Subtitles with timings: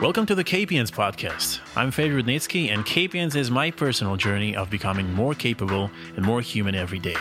[0.00, 1.58] Welcome to the Capiens podcast.
[1.74, 6.40] I'm Fedor Rudnitsky, and Capiens is my personal journey of becoming more capable and more
[6.40, 7.16] human every day.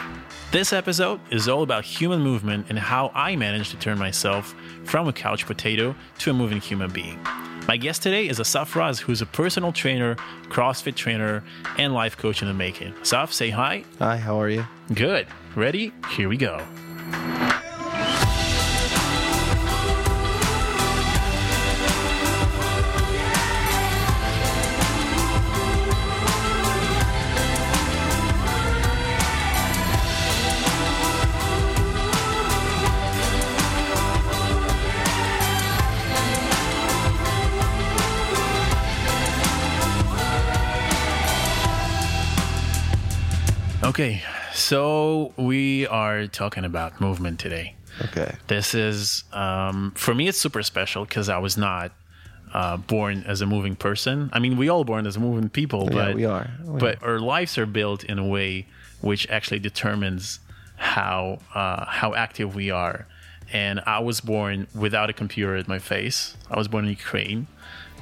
[0.51, 4.53] This episode is all about human movement and how I managed to turn myself
[4.83, 7.19] from a couch potato to a moving human being.
[7.67, 11.43] My guest today is Asaf Raz, who's a personal trainer, CrossFit trainer,
[11.79, 12.93] and life coach in the making.
[13.01, 13.85] Asaf, say hi.
[13.97, 14.67] Hi, how are you?
[14.93, 15.25] Good.
[15.55, 15.93] Ready?
[16.11, 16.63] Here we go.
[43.99, 44.21] Okay,
[44.53, 47.73] so we are talking about movement today.
[48.03, 48.35] Okay.
[48.45, 51.91] This is, um, for me, it's super special because I was not
[52.53, 54.29] uh, born as a moving person.
[54.33, 56.47] I mean, we all born as moving people, Yeah, but we are.
[56.63, 58.67] We but our lives are built in a way
[59.01, 60.41] which actually determines
[60.75, 63.07] how uh, how active we are.
[63.51, 66.37] And I was born without a computer at my face.
[66.51, 67.47] I was born in Ukraine.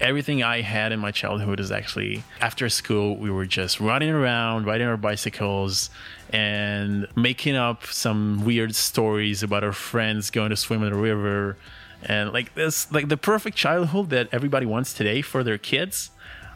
[0.01, 4.65] Everything I had in my childhood is actually after school, we were just running around,
[4.65, 5.89] riding our bicycles,
[6.33, 11.57] and making up some weird stories about our friends going to swim in the river.
[12.03, 16.11] And like this, like the perfect childhood that everybody wants today for their kids.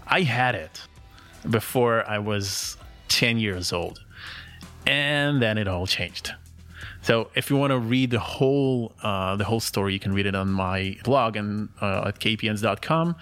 [0.06, 0.82] I had it
[1.50, 2.76] before I was
[3.08, 4.04] 10 years old.
[4.86, 6.34] And then it all changed.
[7.10, 10.28] So if you want to read the whole uh, the whole story, you can read
[10.28, 13.16] it on my blog and uh, at kpns.com.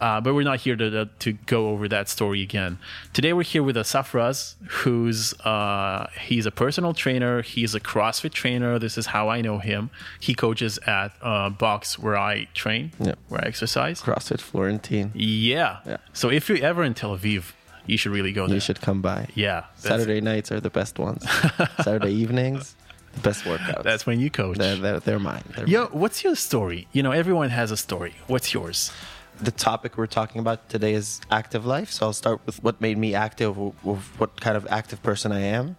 [0.00, 2.78] Uh, but we're not here to, to go over that story again.
[3.12, 7.42] Today we're here with Asaf Raz, who's uh, he's a personal trainer.
[7.42, 8.78] He's a CrossFit trainer.
[8.78, 9.90] This is how I know him.
[10.20, 13.16] He coaches at uh, Box where I train, Yeah.
[13.28, 14.00] where I exercise.
[14.00, 15.12] CrossFit Florentin.
[15.14, 15.80] Yeah.
[15.84, 15.98] Yeah.
[16.14, 17.52] So if you're ever in Tel Aviv,
[17.84, 18.54] you should really go there.
[18.54, 19.28] You should come by.
[19.34, 19.64] Yeah.
[19.76, 21.22] Saturday nights are the best ones.
[21.82, 22.74] Saturday evenings,
[23.14, 23.82] the best workouts.
[23.82, 24.58] That's when you coach.
[24.58, 25.44] they're, they're, they're mine.
[25.56, 26.00] They're Yo, mine.
[26.00, 26.86] what's your story?
[26.92, 28.14] You know, everyone has a story.
[28.26, 28.92] What's yours?
[29.40, 31.90] The topic we're talking about today is active life.
[31.90, 35.40] So I'll start with what made me active, with what kind of active person I
[35.40, 35.76] am.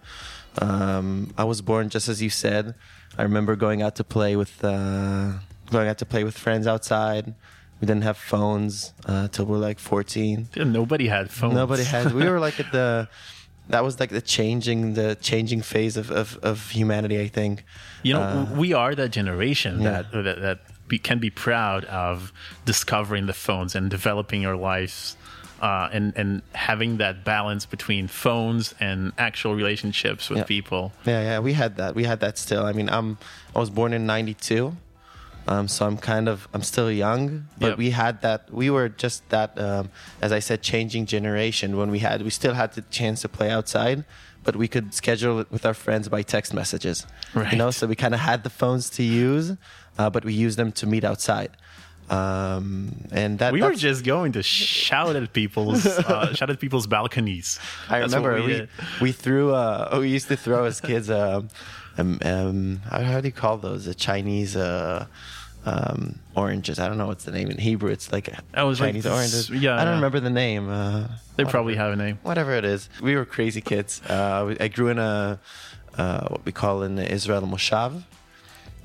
[0.60, 2.74] Um, I was born just as you said.
[3.18, 5.32] I remember going out to play with uh,
[5.70, 7.34] going out to play with friends outside.
[7.80, 10.48] We didn't have phones uh, till we were like 14.
[10.56, 11.54] Nobody had phones.
[11.54, 12.12] Nobody had.
[12.12, 13.08] We were like at the.
[13.68, 17.20] That was like the changing, the changing phase of, of, of humanity.
[17.20, 17.64] I think.
[18.02, 20.02] You know, Uh, we are that generation yeah.
[20.02, 22.32] that that, that we can be proud of
[22.64, 25.16] discovering the phones and developing our lives.
[25.62, 30.44] Uh, and and having that balance between phones and actual relationships with Yeah.
[30.44, 30.92] people.
[31.06, 31.94] Yeah, yeah, we had that.
[31.94, 32.66] We had that still.
[32.66, 33.16] I mean, I'm
[33.54, 34.76] I was born in '92,
[35.48, 37.78] um, so I'm kind of I'm still young, but Yep.
[37.78, 38.40] we had that.
[38.52, 39.90] We were just that, um,
[40.20, 41.76] as I said, changing generation.
[41.76, 44.04] When we had, we still had the chance to play outside,
[44.44, 47.06] but we could schedule it with our friends by text messages.
[47.34, 47.52] Right.
[47.52, 49.56] You know, so we kind of had the phones to use,
[49.98, 51.50] uh, but we used them to meet outside.
[52.08, 56.86] Um, and that We were just going to shout at people's uh, shout at people's
[56.86, 57.58] balconies.
[57.88, 58.68] I That's remember we we
[59.00, 61.48] we, threw uh we used to throw as kids um
[61.98, 65.06] um, um how, do you call those the Chinese uh
[65.66, 68.88] um oranges I don't know what's the name in Hebrew it's like I was like
[68.90, 70.00] Chinese this- oranges yeah, I don't yeah.
[70.00, 72.16] remember the name uh They probably have a name.
[72.30, 75.40] whatever it is we were crazy kids uh I grew in a
[75.98, 77.92] uh what we call in Israel a moshav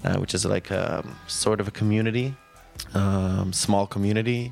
[0.05, 2.27] uh, which is like a sort of a community
[2.95, 4.51] um small community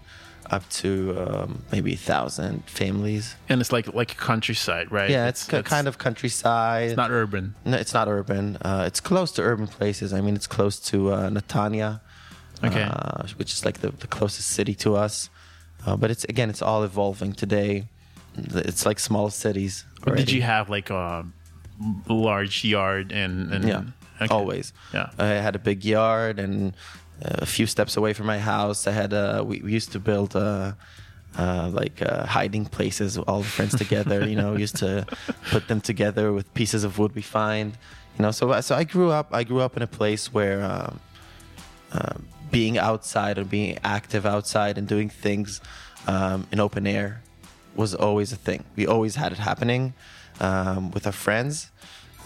[0.52, 0.90] up to
[1.24, 5.10] um, maybe a thousand families And it's like like countryside, right?
[5.16, 6.88] yeah, it's, ki- kind of countryside.
[6.90, 7.54] it's not urban.
[7.66, 8.58] No, it's not urban.
[8.70, 10.12] Uh, it's close to urban places.
[10.12, 12.02] I mean, it's close to uh, Netanya,
[12.64, 12.84] Okay.
[12.84, 15.30] uh, which is like the, the closest city to us.
[15.86, 17.88] Uh, but it's again, it's all evolving today.
[18.38, 19.86] It's like small cities.
[20.16, 21.26] Did you have like a
[22.08, 23.84] large yard and, and Yeah,
[24.22, 24.34] Okay.
[24.34, 24.74] always.
[24.94, 25.10] Yeah.
[25.18, 26.74] I had a big yard, and
[27.22, 29.14] a few steps away from my house, I had.
[29.14, 30.36] Uh, we, we used to build.
[30.36, 30.74] Uh,
[31.38, 34.28] uh, like uh, hiding places, with all the friends together.
[34.28, 35.06] You know, we used to
[35.52, 37.78] put them together with pieces of wood we find.
[38.18, 39.28] You know, so so I grew up.
[39.32, 41.00] I grew up in a place where um,
[41.92, 42.14] uh,
[42.52, 45.62] being outside and being active outside and doing things
[46.08, 47.22] um, in open air
[47.76, 48.64] was always a thing.
[48.76, 49.94] We always had it happening
[50.40, 51.72] um, with our friends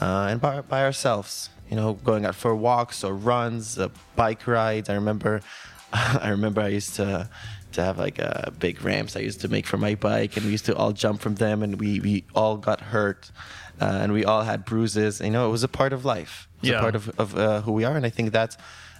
[0.01, 1.49] uh, and by, by ourselves.
[1.69, 4.89] You know, going out for walks or runs, uh, bike rides.
[4.89, 5.41] I remember,
[5.93, 7.29] I remember I used to
[7.71, 10.51] to have like uh, big ramps I used to make for my bike, and we
[10.51, 13.31] used to all jump from them, and we we all got hurt,
[13.81, 15.19] uh, and we all had bruises.
[15.19, 16.47] You know, it was a part of life.
[16.57, 16.77] It was Yeah.
[16.77, 18.57] a part of of uh, who we are, and I think that's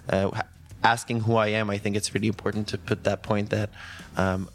[0.08, 0.30] uh,
[0.84, 3.70] asking who I am, I think it's really important to put that point that
[4.16, 4.48] um,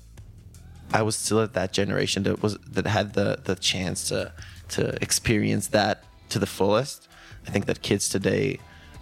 [0.94, 4.32] I was still at that generation that was that had the the chance to
[4.70, 7.08] to experience that to the fullest.
[7.48, 8.60] I think that kids today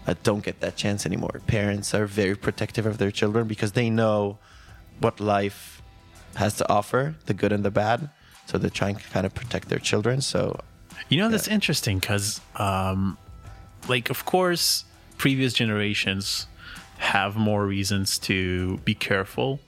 [0.08, 1.42] uh, don't get that chance anymore.
[1.48, 4.40] Parents are very protective of their children because they know
[5.00, 5.82] what life
[6.36, 8.10] has to offer, the good and the bad.
[8.46, 10.22] So they're trying to kind of protect their children.
[10.22, 10.60] So
[11.10, 13.18] You know, that's interesting because, um,
[13.88, 14.86] like, of course,
[15.18, 16.48] previous generations
[16.98, 19.60] have more reasons to be careful,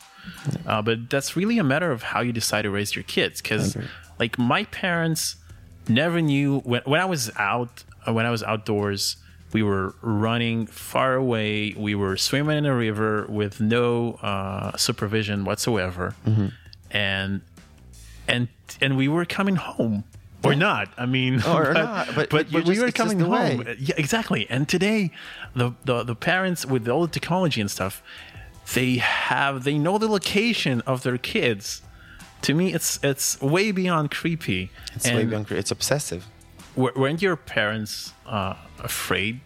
[0.65, 3.41] uh, but that's really a matter of how you decide to raise your kids.
[3.41, 3.75] Because,
[4.19, 5.35] like, my parents
[5.87, 9.17] never knew when when I was out uh, when I was outdoors.
[9.51, 11.73] We were running far away.
[11.75, 16.13] We were swimming in a river with no uh, supervision whatsoever,
[16.91, 17.41] and
[18.27, 18.47] and
[18.79, 20.03] and we were coming home
[20.43, 20.89] or not.
[20.97, 23.57] I mean, Or not, but- but you're we were coming home.
[23.57, 23.75] way.
[23.79, 24.47] Yeah, exactly.
[24.49, 25.11] And today,
[25.55, 28.01] the, the the parents with all the technology and stuff,
[28.73, 31.81] they have they know the location of their kids.
[32.43, 34.71] To me, it's it's way beyond creepy.
[34.95, 35.59] it's and way beyond, creepy.
[35.59, 36.25] it's obsessive.
[36.75, 39.41] weren't your parents uh, afraid?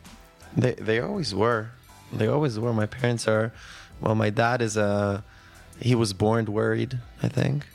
[0.56, 1.72] They they always were.
[2.12, 2.74] They always were.
[2.74, 3.52] My parents are.
[4.00, 5.24] Well, my dad is a.
[5.80, 7.00] He was born worried.
[7.24, 7.66] I think.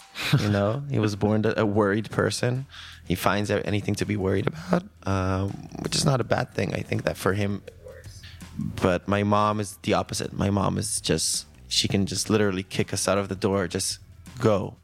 [0.41, 2.67] You know, he was born a worried person.
[3.09, 5.51] He finds anything to be worried about, um,
[5.81, 6.75] which is not a bad thing.
[6.75, 7.63] I think that for him.
[8.83, 10.33] But my mom is the opposite.
[10.33, 11.47] My mom is just.
[11.69, 13.67] She can just literally kick us out of the door.
[13.67, 13.99] Just
[14.39, 14.77] go.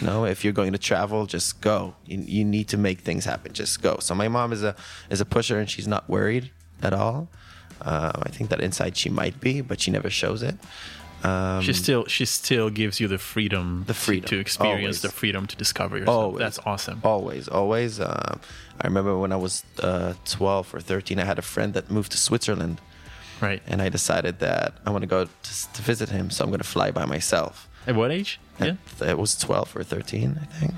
[0.00, 1.94] You know, if you're going to travel, just go.
[2.06, 3.52] You, you need to make things happen.
[3.52, 3.98] Just go.
[4.00, 4.76] So my mom is a
[5.10, 6.50] is a pusher, and she's not worried
[6.80, 7.28] at all.
[7.80, 10.56] Uh, I think that inside she might be, but she never shows it.
[11.24, 15.00] Um, She still she still gives you the freedom, The freedom, to, experience always.
[15.02, 16.16] the freedom to discover yourself.
[16.24, 16.38] Always.
[16.40, 17.00] That's awesome.
[17.02, 17.98] Always, always.
[18.00, 18.40] Um,
[18.80, 22.10] I remember when I was uh, 12 or 13, I had a friend that moved
[22.12, 22.80] to Switzerland,
[23.40, 23.62] Right.
[23.66, 26.60] and I decided that I want to go to, to visit him, so I'm going
[26.60, 27.68] to fly by myself.
[27.86, 28.38] At what age?
[28.60, 28.76] Yeah.
[29.00, 30.74] And It was 12 or 13, I think.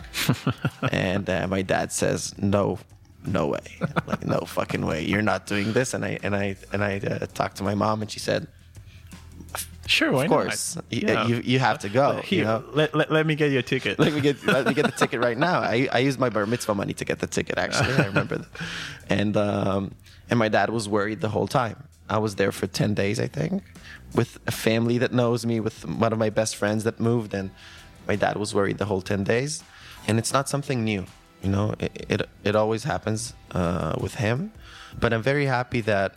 [0.93, 2.79] and uh, my dad says, "No,
[3.25, 3.67] no way,
[4.07, 7.27] like no fucking way, you're not doing this." And I and I and I uh,
[7.35, 8.47] talked to my mom, and she said,
[9.87, 10.13] Sure.
[10.13, 11.27] Why "Of course, you, Yeah.
[11.27, 13.63] you you have to go." Here, you know, let, let, let me get you a
[13.63, 13.99] ticket.
[13.99, 15.61] let me get let me get the ticket right now.
[15.61, 17.57] I, I used my bar mitzvah money to get the ticket.
[17.59, 18.49] Actually, I remember that.
[19.09, 19.95] And um,
[20.31, 21.77] and my dad was worried the whole time.
[22.09, 23.63] I was there for ten days, I think,
[24.15, 27.51] with a family that knows me, with one of my best friends that moved, and
[28.09, 29.63] my dad was worried the whole ten days.
[30.09, 31.05] And it's not something new,
[31.43, 31.75] you know.
[31.79, 34.53] It it, it always happens uh, with him,
[35.01, 36.15] but I'm very happy that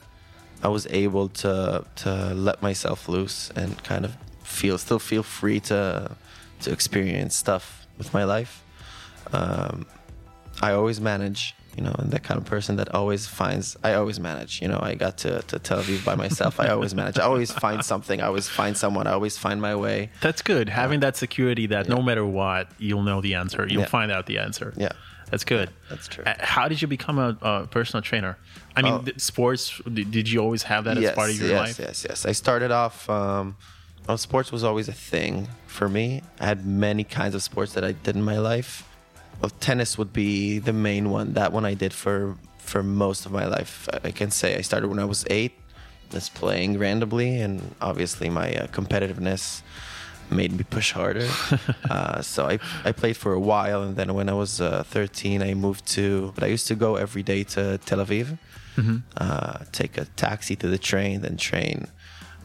[0.64, 5.60] I was able to to let myself loose and kind of feel still feel free
[5.62, 6.16] to
[6.62, 8.64] to experience stuff with my life.
[9.32, 9.86] Um,
[10.62, 13.78] I always manage, you know, and that kind of person that always finds.
[13.84, 14.80] I always manage, you know.
[14.82, 16.60] I got to to Tel Aviv by myself.
[16.60, 17.18] I always manage.
[17.18, 18.20] I always find something.
[18.22, 19.08] I always find someone.
[19.08, 20.10] I always find my way.
[20.22, 20.68] That's good.
[20.68, 23.66] Having that security that no matter what, you'll know the answer.
[23.70, 23.88] You'll Yeah.
[23.88, 24.74] find out the answer.
[24.76, 24.92] Yeah.
[25.32, 25.70] That's good.
[25.90, 26.24] That's true.
[26.24, 28.38] Uh, How did you become a, a personal trainer?
[28.76, 29.12] I mean, Oh.
[29.18, 29.80] sports.
[29.92, 31.80] Did, you always have that as part of your yes, life?
[31.80, 33.10] Yes, yes, I started off.
[33.10, 33.56] Um,
[34.08, 36.24] well, sports was always a thing for me.
[36.40, 38.88] I had many kinds of sports that I did in my life.
[39.42, 41.34] Well, tennis would be the main one.
[41.34, 43.88] That one I did for for most of my life.
[44.04, 45.54] I can say I started when I was eight,
[46.12, 49.62] just playing randomly, and obviously my uh, competitiveness
[50.32, 51.28] made me push harder.
[51.90, 55.42] uh, so I, I played for a while, and then when I was uh, 13,
[55.42, 56.32] I moved to.
[56.36, 58.38] But I used to go every day to Tel Aviv,
[59.18, 61.88] uh, take a taxi to the train, then train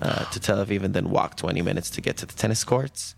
[0.02, 3.14] uh, to Tel Aviv, and then walk 20 minutes to get to the tennis courts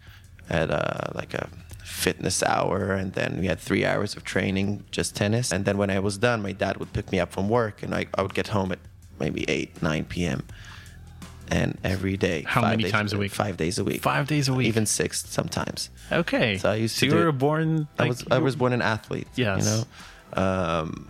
[0.48, 1.48] at uh, like a
[1.84, 5.52] fitness hour, and then we had three hours of training, just tennis.
[5.52, 7.94] And then when I was done, my dad would pick me up from work, and
[7.94, 8.78] I, I would get home at
[9.18, 10.44] maybe 8, 9 p.m.
[11.48, 13.32] And every day, How five mame days times a week?
[13.32, 14.02] Five days a week.
[14.02, 14.66] Five days a week.
[14.66, 15.90] Even six sometimes.
[16.10, 16.58] Okay.
[16.58, 17.86] So I used So to you were it- born.
[17.98, 19.28] I was I was born an athlete.
[19.36, 19.64] Yes.
[19.64, 20.42] You know.
[20.42, 21.08] Um,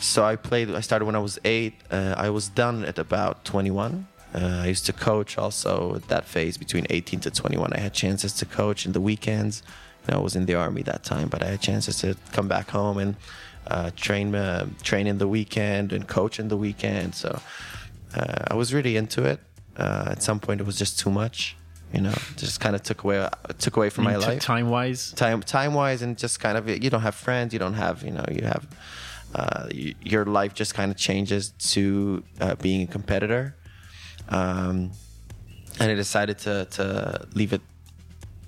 [0.00, 0.70] so I played.
[0.70, 1.74] I started when I was eight.
[1.90, 4.06] Uh, I was done at about 21.
[4.34, 7.72] Uh, I used to coach also at that phase between 18 to 21.
[7.72, 9.62] I had chances to coach in the weekends.
[10.08, 12.48] You know, I was in the army that time, but I had chances to come
[12.48, 13.16] back home and
[13.68, 17.14] uh, train uh, train in the weekend and coach in the weekend.
[17.14, 17.40] So
[18.14, 19.40] uh, I was really into it.
[19.76, 21.56] Uh, at some point, it was just too much.
[21.92, 23.28] You know, just kind of took away
[23.58, 25.12] took away from my life Time wise.
[25.12, 28.10] time time wise and just kind of you don't have friends you don't have you
[28.10, 28.66] know you have
[29.34, 33.54] uh, y your life just kind of changes to uh, being a competitor
[34.28, 34.90] um,
[35.78, 36.86] and I decided to to
[37.34, 37.62] leave it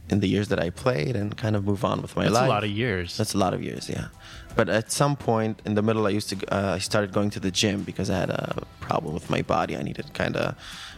[0.08, 2.42] in the years that I played and kind of move on with my That's life.
[2.42, 3.16] That's a lot of years.
[3.16, 4.08] That's a lot of years, yeah.
[4.54, 7.40] But at some point in the middle, I used to uh, I started going to
[7.40, 9.76] the gym because I had a problem with my body.
[9.76, 10.56] I needed kind of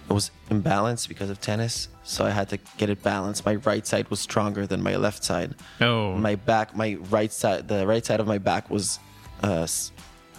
[0.08, 3.44] it was imbalanced because of tennis, so I had to get it balanced.
[3.44, 5.54] My right side was stronger than my left side.
[5.82, 8.98] oh, My back, my right side, the right side of my back was,
[9.42, 9.66] uh,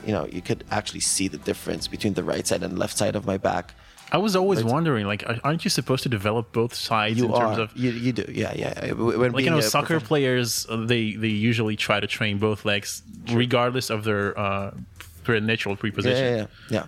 [0.05, 3.15] you know, you could actually see the difference between the right side and left side
[3.15, 3.75] of my back.
[4.11, 7.41] I was always wondering, like, aren't you supposed to develop both sides You in are,
[7.41, 8.91] terms of you, you do, yeah, yeah.
[8.93, 13.03] When like you know soccer players uh, they they usually try to train both legs
[13.31, 14.71] regardless of their uh
[15.25, 16.85] their natural preposition Yeah, yeah,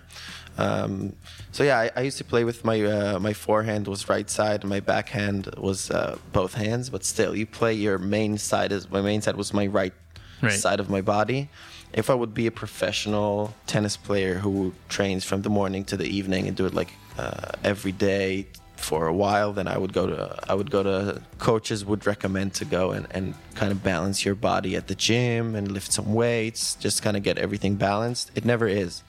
[0.58, 0.64] yeah.
[0.64, 1.14] Um,
[1.52, 4.60] so yeah, I, I used to play with my uh, my forehand was right side,
[4.62, 6.90] and my backhand was uh, both hands.
[6.90, 9.94] But still, you play your main side is my main side was my right,
[10.42, 10.52] Right.
[10.52, 11.48] side of my body.
[11.92, 16.06] If I would be a professional tennis player who trains from the morning to the
[16.18, 20.06] evening and do it like uh, every day for a while, then I would go
[20.06, 24.24] to I would go to coaches would recommend to go and, and kind of balance
[24.24, 28.32] your body at the gym and lift some weights, just kind of get everything balanced.
[28.34, 29.02] It never is.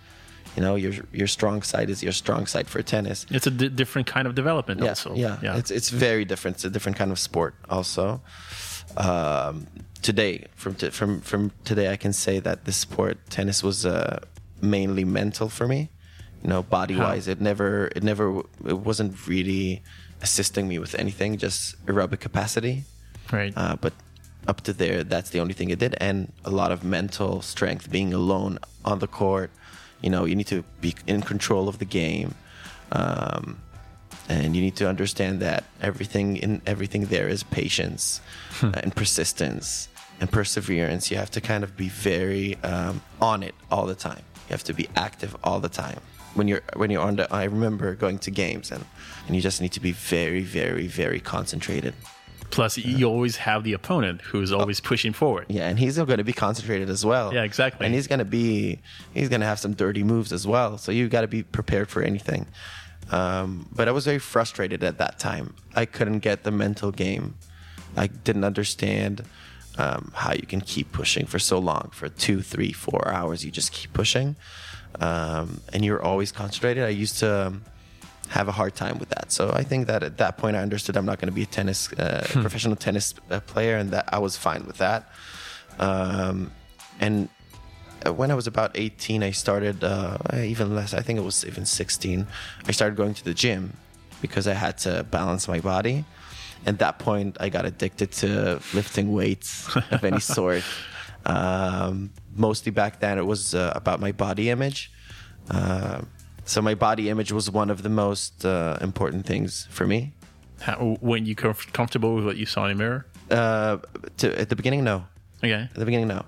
[0.55, 3.25] You know, your your strong side is your strong side for tennis.
[3.31, 6.57] it's a different kind of development Yeah, also yeah, It's it's very different.
[6.57, 8.22] It's a different kind of sport also.
[8.98, 9.65] Um,
[10.03, 14.19] today, from t- from from today, I can say that this sport, tennis, was uh,
[14.62, 15.89] mainly mental for me.
[16.43, 19.81] You know, body wise, it never it never it wasn't really
[20.21, 22.83] assisting me with anything, just aerobic capacity.
[23.31, 23.93] right Uh, but
[24.47, 27.89] up to there, that's the only thing it did, and a lot of mental strength.
[27.89, 29.50] Being alone on the court,
[30.01, 32.35] you know, you need to be in control of the game,
[32.91, 33.62] um,
[34.27, 38.19] and you need to understand that everything in everything there is patience
[38.62, 39.88] and persistence
[40.19, 41.09] and perseverance.
[41.12, 44.23] You have to kind of be very um, on it all the time.
[44.47, 46.00] You have to be active all the time.
[46.36, 48.84] When you're when you're on the, I remember going to games and
[49.28, 51.94] and you just need to be very very very concentrated.
[52.50, 56.24] plus you always have the opponent who's always pushing forward Yeah, and he's going to
[56.24, 57.34] be concentrated as well.
[57.34, 57.86] Yeah, exactly.
[57.86, 58.80] And he's going to be
[59.13, 60.78] he's going to have some dirty moves as well.
[60.78, 62.46] So you got to be prepared for anything.
[63.12, 65.56] Um, but I was very frustrated at that time.
[65.75, 67.36] I couldn't get the mental game.
[67.98, 69.24] I didn't understand
[69.78, 73.44] um, how you can keep pushing for so long for two, three, four hours.
[73.44, 74.36] You just keep pushing,
[75.00, 76.83] um, and you're always concentrated.
[76.83, 77.47] I used to.
[77.47, 77.63] Um,
[78.29, 79.31] have a hard time with that.
[79.31, 81.45] So I think that at that point I understood I'm not going to be a
[81.45, 85.09] tennis uh, professional tennis uh, player, and that I was fine with that.
[85.77, 86.51] Um,
[87.00, 87.29] and
[88.05, 90.93] uh, when I was about 18, I started uh, even less.
[90.93, 92.27] I think it was even 16.
[92.65, 93.73] I started going to the gym
[94.21, 96.05] because I had to balance my body.
[96.65, 100.63] At that point, I got addicted to lifting weights of any sort.
[101.25, 104.92] Um, mostly back then, it was uh, about my body image.
[105.50, 106.02] Uh,
[106.46, 110.13] so my body image was one of the most uh, important things for me.
[110.62, 113.78] How, when you comf- comfortable with what you saw in the mirror Uh,
[114.18, 115.06] to, at the beginning, no.
[115.44, 116.24] okay At the beginning, no.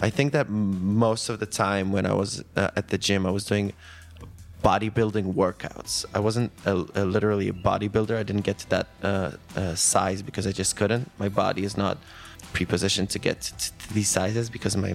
[0.00, 3.30] I think that most of the time when I was uh, at the gym, I
[3.30, 3.72] was doing
[4.62, 6.04] bodybuilding workouts.
[6.14, 8.16] I wasn't a, a, literally a bodybuilder.
[8.16, 11.10] I didn't get to that uh, uh, size because I just couldn't.
[11.18, 11.98] My body is not
[12.54, 14.94] prepositioned to get to, to these sizes because my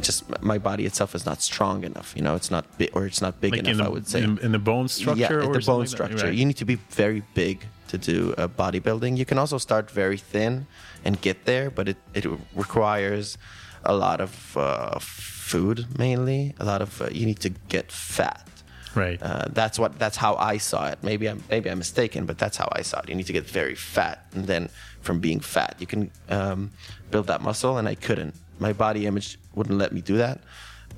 [0.00, 2.12] just my body itself is not strong enough.
[2.16, 3.76] You know, it's not big or it's not big like enough.
[3.76, 6.26] the, I would say in, in the bone structure yeah, or the bone like structure.
[6.26, 6.34] Right.
[6.34, 9.16] You need to be very big to do uh, bodybuilding.
[9.16, 10.66] You can also start very thin
[11.04, 13.36] and get there, but it, it requires
[13.84, 16.54] a lot of uh, food mainly.
[16.58, 18.46] A lot of uh, you need to get fat.
[18.94, 20.98] right Uh, that's what that's how I saw it.
[21.02, 23.08] Maybe I'm maybe I'm mistaken, but that's how I saw it.
[23.08, 24.68] You need to get very fat, and then
[25.00, 26.70] from being fat, you can um,
[27.10, 27.78] build that muscle.
[27.78, 28.34] And I couldn't.
[28.60, 30.40] My body image wouldn't let me do that,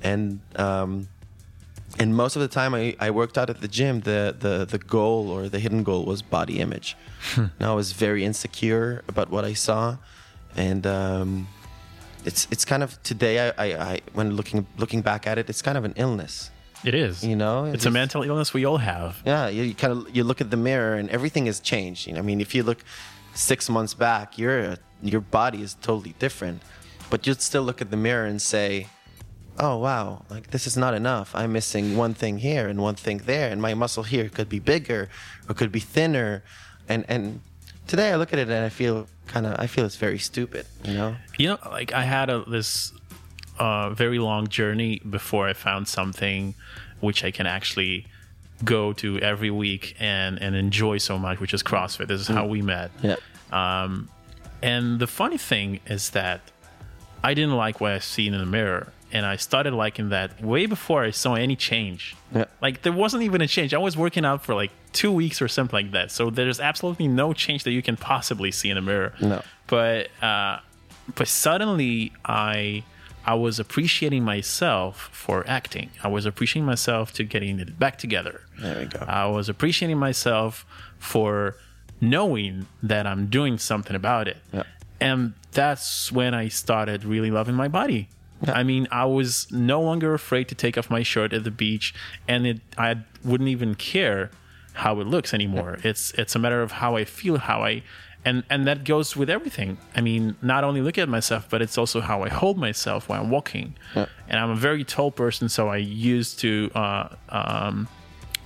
[0.03, 1.07] and um,
[1.99, 4.01] and most of the time I, I worked out at the gym.
[4.01, 6.95] The, the the goal or the hidden goal was body image.
[7.59, 9.97] now I was very insecure about what I saw,
[10.55, 11.47] and um,
[12.25, 13.49] it's it's kind of today.
[13.49, 16.51] I, I, I when looking looking back at it, it's kind of an illness.
[16.83, 19.75] it is You know, it's it's a mental illness we all have Yeah, you, you
[19.75, 22.07] kind of you look at the mirror and everything has changed.
[22.07, 22.79] You know, I mean, if you look
[23.35, 26.61] six months back, your your body is totally different,
[27.13, 28.87] but you'd still look at the mirror and say,
[29.59, 31.29] "Oh wow, like this is not enough.
[31.39, 34.57] I'm missing one thing here and one thing there, and my muscle here could be
[34.73, 35.01] bigger
[35.47, 36.31] or could be thinner."
[36.89, 37.23] And and
[37.91, 38.95] today I look at it and I feel
[39.27, 40.65] kind of I feel it's very stupid.
[40.83, 41.15] You know?
[41.37, 42.91] you know like i had a this
[43.59, 46.55] uh, very long journey before i found something
[46.99, 48.05] which i can actually
[48.63, 52.45] go to every week and and enjoy so much which is crossfit this is how
[52.55, 53.15] we met Yeah.
[53.61, 54.09] um,
[54.61, 56.39] and the funny thing is that
[57.23, 60.65] i didn't like what i seen in the mirror and I started liking that way
[60.65, 62.15] before I saw any change.
[62.33, 62.45] Yeah.
[62.61, 63.71] Like there wasn't even a change.
[63.73, 66.11] I was working out for like two weeks or something like that.
[66.11, 69.13] So there's absolutely no change that you can possibly see in a mirror.
[69.21, 69.43] No.
[69.67, 70.59] But uh,
[71.13, 72.83] but suddenly I
[73.23, 75.91] I was appreciating myself for acting.
[76.03, 78.41] I was appreciating myself to getting it back together.
[78.59, 79.05] There we go.
[79.07, 80.65] I was appreciating myself
[80.97, 81.55] for
[82.01, 84.37] knowing that I'm doing something about it.
[84.51, 84.63] Yeah.
[84.99, 88.09] And that's when I started really loving my body.
[88.45, 91.93] I mean, I was no longer afraid to take off my shirt at the beach,
[92.27, 94.31] and it I wouldn't even care
[94.73, 95.77] how it looks anymore.
[95.83, 97.83] It's it's a matter of how I feel, how I
[98.25, 99.77] and and that goes with everything.
[99.95, 103.17] I mean, not only look at myself, but it's also how I hold myself when
[103.19, 103.75] I'm walking.
[103.95, 107.87] And I'm a very tall person, so I used to uh, um,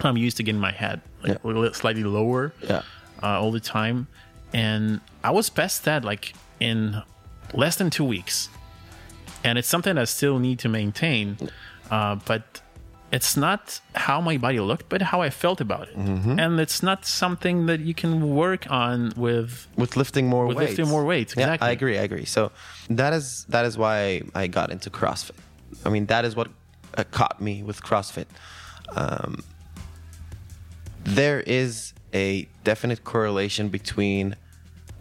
[0.01, 2.83] I'm used to getting my head like a slightly lower Yeah.
[3.23, 4.07] uh, all the time,
[4.53, 7.01] and I was past that like in
[7.53, 8.49] less than two weeks,
[9.43, 11.37] and it's something I still need to maintain,
[11.91, 12.61] uh, but
[13.11, 17.05] it's not how my body looked, but how I felt about it, and it's not
[17.05, 20.69] something that you can work on with with lifting more with weights.
[20.71, 21.33] lifting more weights.
[21.37, 21.97] Yeah, I agree.
[21.97, 22.25] I agree.
[22.25, 22.51] So
[22.89, 25.37] that is that is why I got into CrossFit.
[25.85, 26.49] I mean, that is what
[26.97, 28.25] uh, caught me with CrossFit.
[28.95, 29.43] Um,
[31.03, 34.35] there is a definite correlation between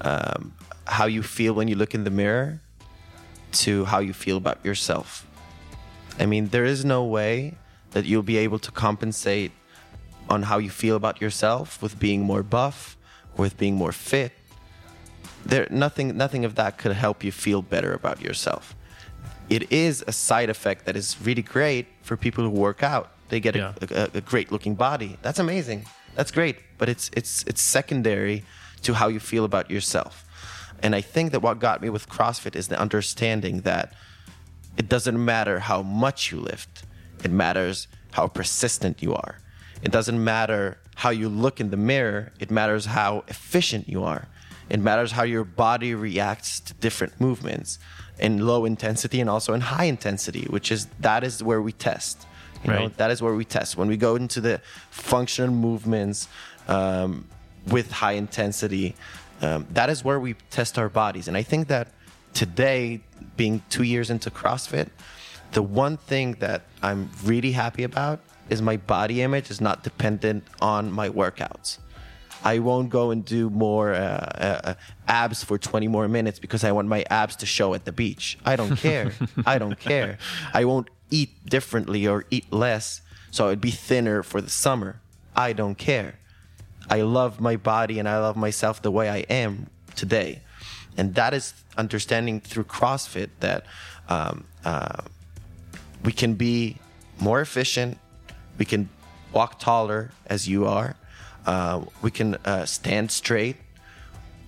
[0.01, 0.53] um,
[0.87, 2.61] how you feel when you look in the mirror
[3.53, 5.27] to how you feel about yourself.
[6.19, 7.55] I mean, there is no way
[7.93, 9.53] that you'll be able to compensate
[10.29, 12.97] on how you feel about yourself with being more buff,
[13.37, 14.33] with being more fit.
[15.45, 18.75] There, nothing, nothing of that could help you feel better about yourself.
[19.49, 23.13] It is a side effect that is really great for people who work out.
[23.29, 23.73] They get Yeah.
[23.81, 25.19] a, a, a great looking body.
[25.23, 25.87] That's amazing.
[26.17, 26.57] That's great.
[26.79, 28.45] But it's it's it's secondary
[28.83, 30.25] to how you feel about yourself.
[30.83, 33.95] And I think that what got me with CrossFit is the understanding that
[34.77, 36.85] it doesn't matter how much you lift.
[37.25, 39.39] It matters how persistent you are.
[39.83, 42.33] It doesn't matter how you look in the mirror.
[42.41, 44.29] It matters how efficient you are.
[44.69, 47.79] It matters how your body reacts to different movements
[48.19, 52.27] in low intensity and also in high intensity, which is that is where we test.
[52.65, 53.77] You know, that is where we test.
[53.77, 54.61] When we go into the
[54.91, 56.29] functional movements
[56.69, 57.27] um,
[57.67, 58.95] with high intensity,
[59.43, 61.29] um, that is where we test our bodies.
[61.29, 61.89] And I think that
[62.35, 63.01] today,
[63.37, 64.89] being two years into CrossFit,
[65.53, 70.45] the one thing that I'm really happy about is my body image is not dependent
[70.61, 71.79] on my workouts.
[72.45, 74.75] I won't go and do more uh, uh,
[75.09, 78.39] abs for 20 more minutes because I want my abs to show at the beach.
[78.45, 79.13] I don't care.
[79.47, 80.19] I don't care.
[80.55, 83.01] I won't eat differently or eat less
[83.37, 84.99] so I'd be thinner for the summer.
[85.37, 86.15] I don't care.
[86.89, 90.41] I love my body and I love myself the way I am today.
[90.97, 93.67] And that is understanding through CrossFit that
[94.09, 95.03] um, uh,
[96.03, 96.79] we can be
[97.19, 97.99] more efficient,
[98.57, 98.89] we can
[99.35, 100.97] walk taller as you are,
[101.45, 103.57] uh, we can uh, stand straight,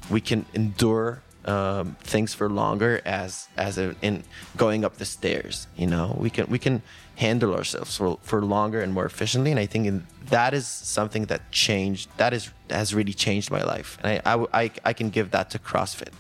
[0.09, 4.23] we can endure um, things for longer as as a, in
[4.57, 5.67] going up the stairs.
[5.77, 6.83] You know, we can we can
[7.17, 9.51] handle ourselves for, for longer and more efficiently.
[9.51, 12.09] And I think in, that is something that changed.
[12.17, 15.51] That is has really changed my life, and I I, I- I can give that
[15.51, 16.13] to CrossFit.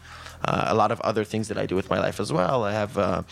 [0.44, 2.62] Uh, a lot of other things that I do with my life as well.
[2.70, 3.22] I have uh,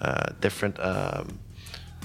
[0.00, 0.76] uh, different.
[0.80, 1.38] Um,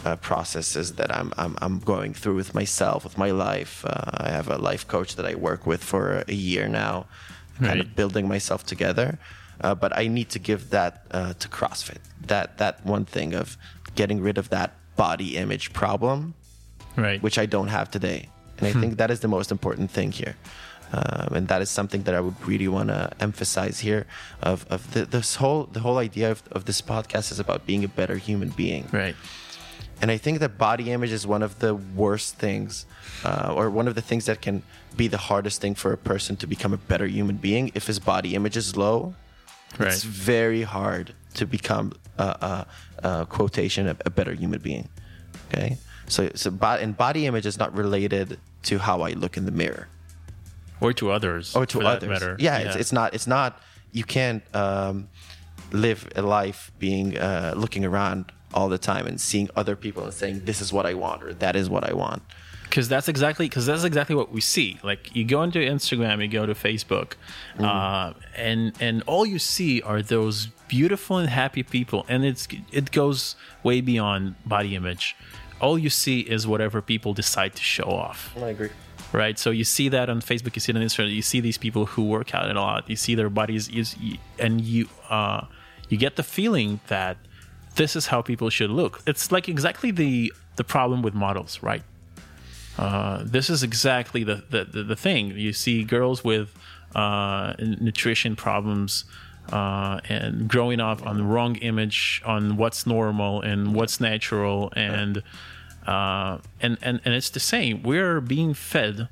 [0.06, 3.84] uh, processes that I'm, I'm I'm going through with myself, with my life.
[3.84, 7.06] Uh, I have a life coach that I work with for a year now,
[7.60, 9.18] kind of building myself together.
[9.62, 12.00] Uh, but I need to give that uh, to CrossFit.
[12.28, 13.58] That that one thing of
[13.96, 16.34] getting rid of that body image problem,
[16.96, 17.22] right.
[17.22, 20.36] which I don't have today, and I think that is the most important thing here.
[20.94, 24.06] Um, and that is something that I would really want to emphasize here.
[24.42, 27.84] Of, of the, this whole the whole idea of, of this podcast is about being
[27.84, 28.88] a better human being.
[28.92, 29.16] right.
[30.00, 32.86] And I think that body image is one of the worst things,
[33.26, 34.62] uh, or one of the things that can
[34.96, 37.72] be the hardest thing for a person to become a better human being.
[37.74, 39.16] If his body image is low,
[39.78, 39.90] Right.
[39.94, 42.66] it's very hard to become a,
[43.04, 44.90] a, a quotation a, a better human being.
[45.50, 45.78] Okay,
[46.08, 49.52] so so bo- and body image is not related to how I look in the
[49.52, 49.88] mirror
[50.82, 51.56] Or to others.
[51.56, 52.10] or to others.
[52.10, 52.36] matter.
[52.40, 53.14] Yeah, It's, it's not.
[53.14, 53.62] It's not.
[53.92, 55.08] You can't um,
[55.72, 60.14] live a life being uh, looking around all the time and seeing other people and
[60.14, 62.22] saying this is what I want or that is what I want.
[62.70, 66.28] Because that's exactly because that's exactly what we see like you go into instagram you
[66.28, 67.14] go to facebook
[67.60, 72.92] uh, and and all you see are those beautiful and happy people and it's it
[72.92, 75.16] goes way beyond body image
[75.62, 78.70] all you see is whatever people decide to show off I agree.
[79.12, 79.40] right?
[79.40, 81.86] So you see that on Facebook, you see it on Instagram, you see these people
[81.88, 85.46] who work out a lot, you see their bodies, you, you- and you uh,
[85.90, 87.18] you get the feeling that
[87.76, 89.02] this is how people should look.
[89.08, 91.82] It's like exactly the the problem with models, right?
[92.78, 95.32] Uh, this is exactly the, the, the, the thing.
[95.38, 96.54] You see girls with
[96.96, 99.06] uh, nutrition problems
[99.52, 105.24] uh, and growing up on the wrong image on what's normal and what's natural and
[105.86, 107.82] uh, and, and and it's the same.
[107.82, 109.08] We're being fed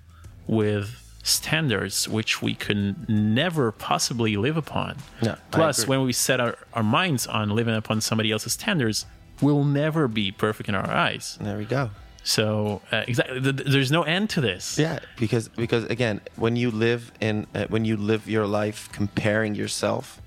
[0.45, 4.97] with standards which we can never possibly live upon.
[5.21, 9.05] Yeah, Plus, when we set our, our minds on living upon somebody else's standards,
[9.41, 11.37] we'll never be perfect in our eyes.
[11.41, 11.89] There we go.
[12.27, 14.79] So uh, exactly, th- th- there's no end to this.
[14.79, 19.53] Yeah, because because again, when you live in uh, when you live your life comparing
[19.53, 20.19] yourself,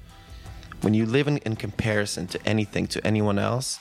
[0.80, 3.80] when you live in, in comparison to anything to anyone else,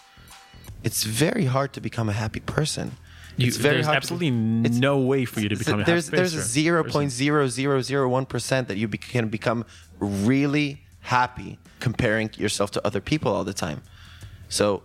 [0.84, 2.98] it's very hard to become a happy person.
[3.38, 6.12] You, it's very there's hard absolutely be- no way for you to become there's a
[6.12, 6.52] happy there's a person.
[6.52, 9.64] zero point zero zero zero one percent that you be, can become
[10.00, 13.84] really happy comparing yourself to other people all the time.
[14.50, 14.82] So,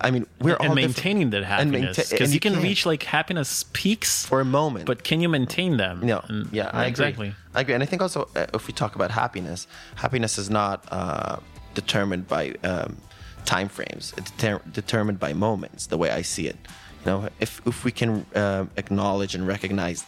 [0.00, 0.96] I mean, we're all and different.
[0.96, 2.64] maintaining that happiness because you can can't.
[2.64, 4.86] reach like happiness peaks for a moment.
[4.86, 6.88] but can you maintain them No, And- yeah, I agree.
[6.88, 10.48] exactly I agree, and I think also uh, if we talk about happiness, happiness is
[10.50, 11.36] not uh,
[11.74, 12.96] determined by um,
[13.44, 14.14] time frames.
[14.16, 15.86] It's deter- determined by moments.
[15.86, 16.56] The way I see it,
[17.00, 20.04] you know, if if we can uh, acknowledge and recognize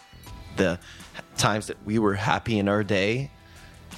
[0.57, 0.79] the
[1.37, 3.31] times that we were happy in our day,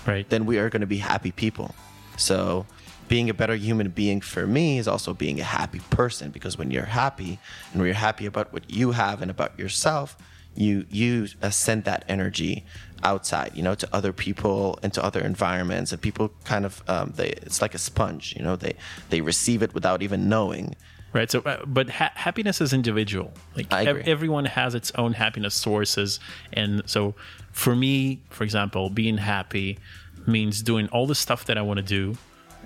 [0.07, 1.75] right then we are going to be happy people.
[2.17, 2.67] So,
[3.09, 6.71] being a better human being for me is also being a happy person because when
[6.71, 7.39] you're happy
[7.73, 10.17] and when you're happy about what you have and about yourself,
[10.55, 12.65] you you uh, send that energy
[13.03, 17.13] outside, you know, to other people and to other environments, and people kind of um,
[17.17, 18.75] they it's like a sponge, you know, they
[19.11, 20.75] they receive it without even knowing.
[21.13, 25.13] right so uh, but ha- happiness is individual like I ev- everyone has its own
[25.13, 26.21] happiness sources
[26.53, 27.15] and so
[27.53, 29.79] for me for example being happy
[30.27, 32.19] means doing all the stuff that i want to do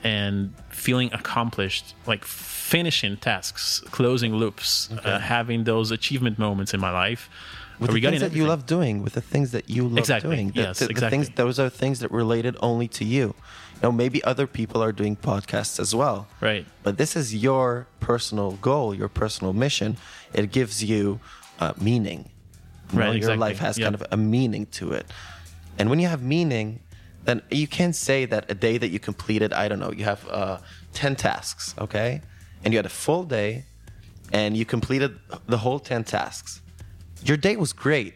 [0.02, 6.90] and feeling accomplished like finishing tasks closing loops uh, having those achievement moments in my
[6.90, 7.28] life
[7.78, 10.36] with the things that you love doing, with the things that you love Exactly.
[10.36, 10.50] doing.
[10.50, 11.16] The, Yes, the- the exactly.
[11.24, 13.28] things, those are things that related only to you.
[13.28, 13.34] You
[13.84, 16.28] know, maybe other people are doing podcasts as well.
[16.42, 16.66] Right.
[16.82, 19.96] But this is your personal goal, your personal mission.
[20.34, 21.20] It gives you
[21.58, 22.28] uh, meaning.
[22.92, 25.06] You know, Right, Your life has kind of a meaning to it.
[25.78, 26.80] And when you have meaning,
[27.24, 30.26] then you can't say that a day that you completed, I don't know, you have
[30.28, 30.58] uh,
[30.94, 32.22] 10 tasks, okay?
[32.64, 33.64] And you had a full day
[34.32, 36.62] and you completed the whole 10 tasks.
[37.24, 38.14] Your day was great,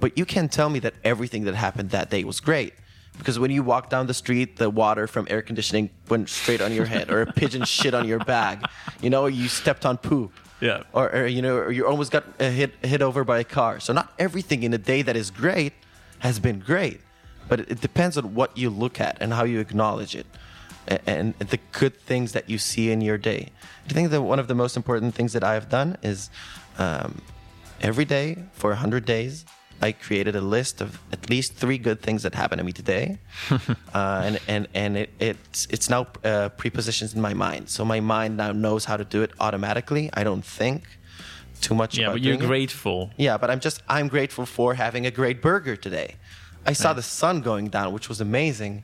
[0.00, 2.74] but you can't tell me that everything that happened that day was great.
[3.18, 6.72] Because when you walk down the street, the water from air conditioning went straight on
[6.72, 8.64] your head, or a pigeon shit on your bag.
[9.00, 10.32] You know, you stepped on poop.
[10.60, 10.84] Yeah.
[10.92, 13.80] Or, or you know, or you almost got uh, hit hit over by a car.
[13.80, 15.72] So not everything in a day that is great
[16.20, 17.00] has been great,
[17.48, 20.26] but it, it depends on what you look at and how you acknowledge it,
[21.06, 23.50] and, the good things that you see in your day.
[23.88, 26.30] I think that one of the most important things that I have done is
[26.78, 27.20] um,
[27.80, 29.44] every day for 100 days
[29.82, 33.18] i created a list of at least three good things that happened to me today.
[33.94, 37.68] Uh, and and and it, it's it's now uh, prepositions in my mind.
[37.68, 40.08] So my mind now knows how to do it automatically.
[40.14, 40.84] I don't think
[41.60, 42.46] too much yeah about but you're doing it.
[42.46, 43.10] grateful.
[43.16, 46.16] Yeah but i'm just i'm grateful for having a great burger today
[46.66, 48.82] i saw the sun going down which was amazing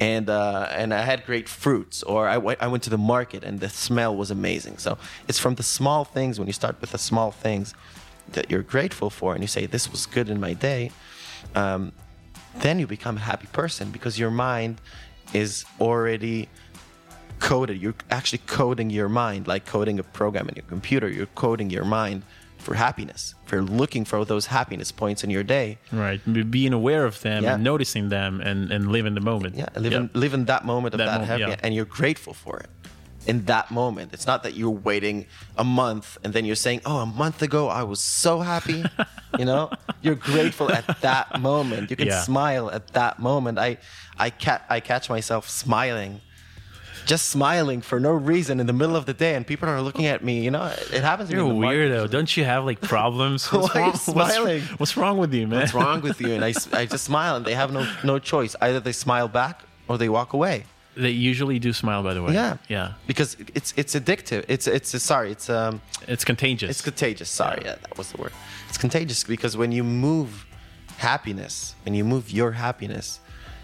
[0.00, 3.44] and uh, and I had great fruits, or I went I went to the market
[3.44, 4.78] and the smell was amazing.
[4.78, 4.96] So
[5.28, 7.74] it's from the small things when you start with the small things
[8.32, 10.90] that you're grateful for, and you say this was good in my day.
[11.54, 11.92] Um,
[12.56, 14.80] then you become a happy person because your mind
[15.34, 16.48] is already
[17.38, 17.80] coded.
[17.80, 21.08] You're actually coding your mind, like coding a program in your computer.
[21.08, 22.22] You're coding your mind
[22.60, 25.78] for happiness, for looking for those happiness points in your day.
[25.92, 26.20] right
[26.50, 27.54] being aware of them Yeah.
[27.54, 30.10] and noticing them and and live in the moment Yeah, live, in, Yep.
[30.14, 31.64] live in that moment of That that, moment, happiness, yeah.
[31.66, 32.70] and you're grateful for it.
[33.26, 35.26] In that moment, it's not that you're waiting
[35.58, 38.82] a month and then you're saying, "Oh, a month ago I was so happy."
[39.40, 39.70] you know,
[40.02, 41.90] you're grateful at that moment.
[41.90, 42.22] You can Yeah.
[42.22, 43.58] smile at that moment.
[43.58, 43.76] I,
[44.26, 46.20] I ca- I catch myself smiling,
[47.06, 50.06] just smiling for no reason in the middle of the day, and people are looking
[50.06, 50.42] at me.
[50.44, 51.30] You know, it happens.
[51.30, 52.10] You're a the market.
[52.10, 53.46] Don't you have like problems?
[53.52, 53.90] What's Why wrong?
[53.90, 54.62] What's- smiling?
[54.78, 55.60] What's, wrong with you, man?
[55.60, 56.32] What's wrong with you?
[56.34, 58.54] And I, I just smile, and they have no no choice.
[58.60, 60.64] Either they smile back or they walk away.
[60.96, 62.34] They usually do smile, by the way.
[62.34, 62.92] Yeah, yeah.
[63.06, 64.44] Because it's it's addictive.
[64.48, 65.30] It's it's sorry.
[65.30, 66.68] It's um It's contagious.
[66.70, 67.30] it's contagious.
[67.30, 67.70] Sorry, Yeah.
[67.70, 68.32] yeah, that was the word.
[68.68, 70.46] It's contagious because when you move
[70.98, 73.20] happiness, when you move your happiness,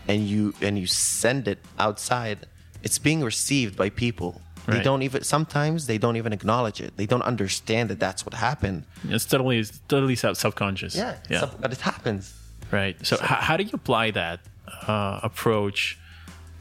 [0.09, 2.39] and you and you send it outside,
[2.87, 4.33] it's being received by people.
[4.75, 6.91] They don't even sometimes they don't even acknowledge it.
[7.01, 8.79] They don't understand that that's what happened.
[9.15, 10.95] It's totally, it's totally self subconscious.
[10.97, 11.49] Yeah, yeah.
[11.63, 12.35] but it happens.
[12.79, 12.97] Right.
[13.07, 14.41] So, how, how do you apply that
[14.89, 15.99] uh, approach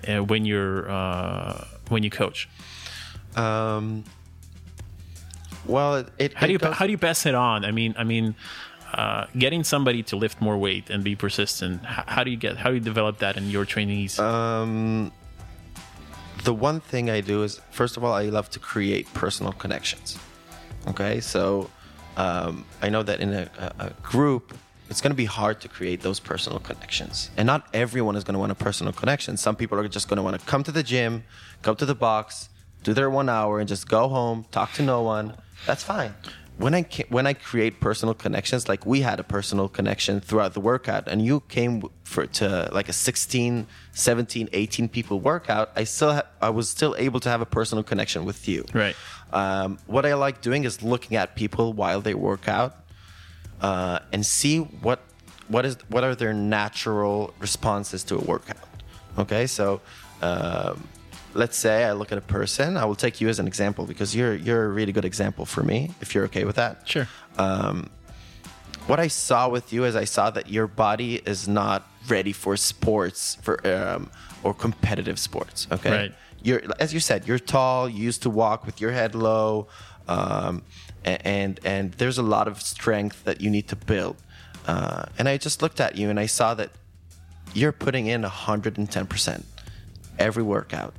[0.08, 2.48] uh, when you're uh, when you coach?
[3.36, 4.04] Um,
[5.66, 7.66] well, it, it How do you goes- how do you pass it on?
[7.66, 8.36] I mean, I mean,
[8.94, 11.84] uh, getting somebody to lift more weight and be persistent.
[11.86, 14.20] How, how do you get how do you develop that in your trainees?
[14.20, 15.12] Um,
[16.46, 20.18] the one thing I do is, first of all, I love to create personal connections.
[20.88, 21.70] Okay, so
[22.18, 24.56] um, I know that in a, a, group,
[24.88, 27.32] it's going to be hard to create those personal connections.
[27.36, 29.36] And not everyone is going to want a personal connection.
[29.38, 31.24] Some people are just going to want to come to the gym,
[31.64, 32.50] go to the box,
[32.84, 35.34] do their one hour, and just go home, talk to no one.
[35.66, 36.14] That's fine.
[36.58, 40.54] When I ca- when I create personal connections, like we had a personal connection throughout
[40.54, 45.84] the workout, and you came for to like a 16, 17, 18 people workout, I
[45.84, 48.64] still ha- I was still able to have a personal connection with you.
[48.74, 48.96] Right.
[49.34, 52.78] Um, what I like doing is looking at people while they work out
[53.62, 55.00] uh, and see what
[55.48, 58.58] what is what are their natural responses to a workout.
[59.18, 59.82] Okay, so
[60.22, 60.88] um,
[61.36, 62.78] let's say I look at a person.
[62.78, 65.64] I will take you as an example because you're you're a really good example for
[65.64, 65.92] me.
[66.02, 67.08] If you're okay with that, Sure.
[67.38, 67.90] Um,
[68.88, 72.56] what I saw with you is I saw that your body is not ready for
[72.56, 74.10] sports for um,
[74.44, 75.68] or competitive sports.
[75.72, 76.14] Okay, Right.
[76.42, 77.90] You're as you said, you're tall.
[77.90, 79.68] You used to walk with your head low,
[80.08, 80.62] um,
[81.04, 84.16] and and there's a lot of strength that you need to build.
[84.68, 86.72] Uh, and I just looked at you and I saw that
[87.54, 89.46] you're putting in 110 percent
[90.20, 90.94] every workout.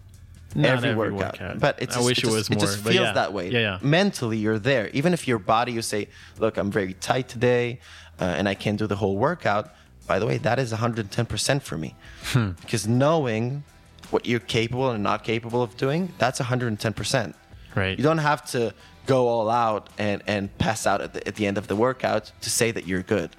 [0.56, 1.58] Not every workout.
[1.58, 3.12] but it's I just, wish it, it just, was it just feels yeah.
[3.12, 3.78] that way Yeah, yeah.
[3.82, 7.80] mentally you're there even if your body you say look i'm very tight today
[8.20, 9.74] uh, and i can't do the whole workout
[10.06, 11.94] by the way that is 110% for me
[12.32, 12.50] Hmm.
[12.62, 13.64] because knowing
[14.10, 17.34] what you're capable and not capable of doing that's 110%
[17.74, 17.98] Right.
[17.98, 18.72] you don't have to
[19.06, 22.32] go all out and, and pass out at the, at the end of the workout
[22.40, 23.30] to say that you're good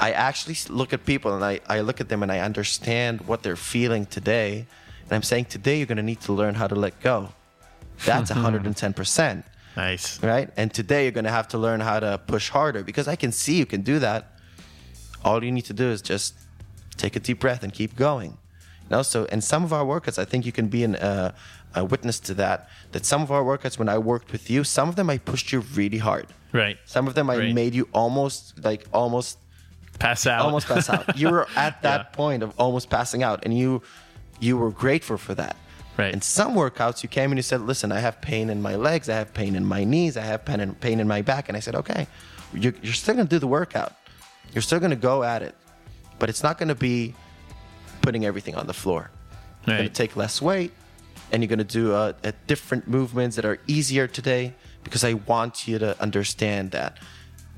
[0.00, 3.42] I actually look at people and I, I look at them and I understand what
[3.42, 4.66] they're feeling today.
[5.12, 7.28] And I'm saying today you're going to need to learn how to let go.
[8.06, 9.44] That's 110%,
[9.76, 10.22] Nice.
[10.22, 10.48] right?
[10.56, 13.30] And today you're going to have to learn how to push harder because I can
[13.30, 14.32] see you can do that.
[15.22, 16.32] All you need to do is just
[16.96, 18.30] take a deep breath and keep going.
[18.84, 21.32] You know, so in some of our workouts, I think you can be an, uh,
[21.74, 22.70] a witness to that.
[22.92, 25.52] That some of our workouts, when I worked with you, some of them I pushed
[25.52, 26.28] you really hard.
[26.52, 26.78] Right.
[26.86, 27.54] Some of them I Right.
[27.54, 29.36] made you almost like almost
[29.98, 30.40] Pass out.
[30.40, 31.18] almost pass out.
[31.18, 32.16] You were at that Yeah.
[32.16, 33.82] point of almost passing out, and you
[34.40, 35.56] you were grateful for that.
[35.96, 36.12] Right.
[36.12, 39.08] In some workouts, you came and you said, "Listen, I have pain in my legs,
[39.08, 41.56] I have pain in my knees, I have pain in, pain in my back," and
[41.56, 42.06] I said, "Okay,
[42.54, 43.92] you're, you're still going to do the workout.
[44.54, 45.54] You're still going to go at it,
[46.18, 47.14] but it's not going to be
[48.00, 49.10] putting everything on the floor.
[49.66, 50.72] You're going to take less weight,
[51.30, 55.14] and you're going to do uh, uh, different movements that are easier today because I
[55.14, 56.98] want you to understand that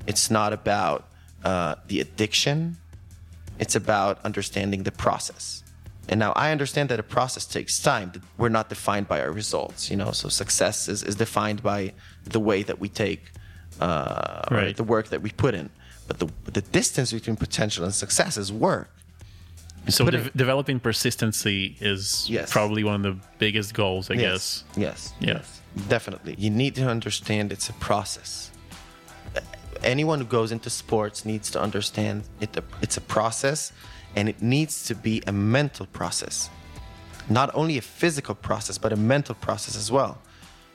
[0.07, 1.07] it's not about
[1.43, 2.77] uh, the addiction,
[3.59, 5.63] it's about understanding the process.
[6.07, 8.11] And now I understand that a process takes time.
[8.13, 10.11] that We're not defined by our results, you know.
[10.11, 13.31] So success is, is defined by the way that we take,
[13.81, 14.75] uh, Right.
[14.77, 15.69] the work that we put in.
[16.07, 18.89] But the the distance between potential and success is work.
[19.89, 22.51] so de- developing persistency is Yes.
[22.51, 24.21] probably one of the biggest goals, I Yes.
[24.21, 24.63] guess.
[24.77, 25.13] Yes.
[25.19, 25.61] Yes.
[25.89, 26.35] Definitely.
[26.37, 28.51] You need to understand it's a process.
[29.83, 32.49] Anyone who goes into sports needs to understand it,
[32.81, 33.71] it's a process
[34.15, 36.49] and it needs to be a mental process.
[37.29, 40.19] Not only a physical process, but a mental process as well.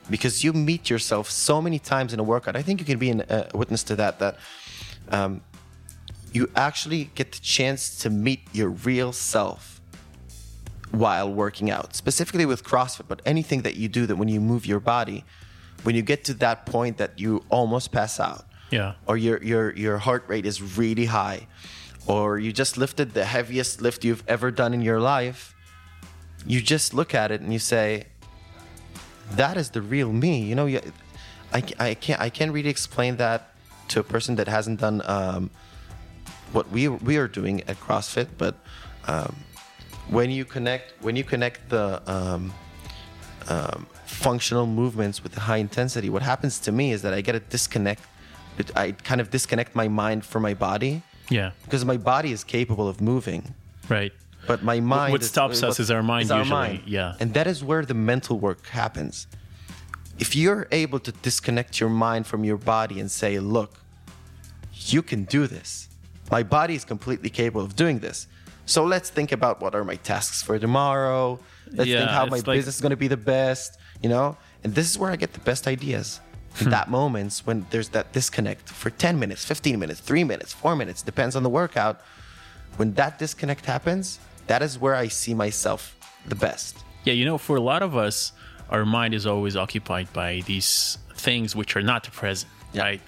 [0.09, 2.55] Because you meet yourself so many times in a workout.
[2.55, 4.37] I think you can be a witness to that, that
[5.09, 5.41] um,
[6.33, 9.79] you actually get the chance to meet your real self
[10.91, 14.65] while working out, specifically with CrossFit, but anything that you do that when you move
[14.65, 15.23] your body,
[15.83, 18.93] when you get to that point that you almost pass out, Yeah.
[19.07, 21.47] or your your your heart rate is really high,
[22.07, 25.55] or you just lifted the heaviest lift you've ever done in your life,
[26.45, 28.05] you just look at it and you say,
[29.31, 30.81] "That is the real me." You know, you,
[31.53, 33.53] I, I can't I can't really explain that
[33.89, 35.49] to a person that hasn't done um,
[36.51, 38.55] what we we are doing at CrossFit, but
[39.07, 39.35] um,
[40.09, 42.53] when you connect when you connect the um,
[43.47, 47.35] um, functional movements with the high intensity, what happens to me is that I get
[47.35, 48.01] a disconnect.
[48.75, 51.51] I kind of disconnect my mind from my body Yeah.
[51.63, 53.53] because my body is capable of moving,
[53.89, 54.13] Right.
[54.47, 55.11] but my mind.
[55.13, 57.15] what stops us is our mind usually, yeah.
[57.19, 59.27] and that is where the mental work happens.
[60.19, 63.79] If you're able to disconnect your mind from your body and say, "Look,
[64.87, 65.89] you can do this.
[66.29, 68.27] My body is completely capable of doing this."
[68.65, 71.39] So let's think about what are my tasks for tomorrow.
[71.71, 74.37] Let's Yeah, think how my like- business is going to be the best, you know?
[74.63, 76.19] And this is where I get the best ideas.
[76.55, 76.65] Hmm.
[76.65, 80.75] In that moments when there's that disconnect for 10 minutes, 15 minutes, 3 minutes, 4
[80.75, 82.01] minutes, depends on the workout.
[82.77, 86.77] When that disconnect happens, that is where I see myself the best.
[87.03, 88.31] Yeah, you know, for a lot of us,
[88.69, 92.51] our mind is always occupied by these things which are not the present.
[92.73, 92.83] Yeah.
[92.83, 93.01] Right?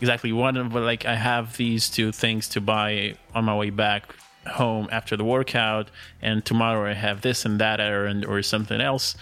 [0.00, 0.32] Exactly.
[0.32, 4.14] One of like I have these two things to buy on my way back
[4.46, 5.90] home after the workout,
[6.22, 9.16] and tomorrow I have this and that errand or something else.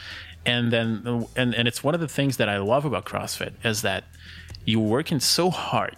[0.47, 0.89] And then
[1.37, 4.05] and, and it's one of the things that I love about CrossFit is that
[4.65, 5.97] you're working so hard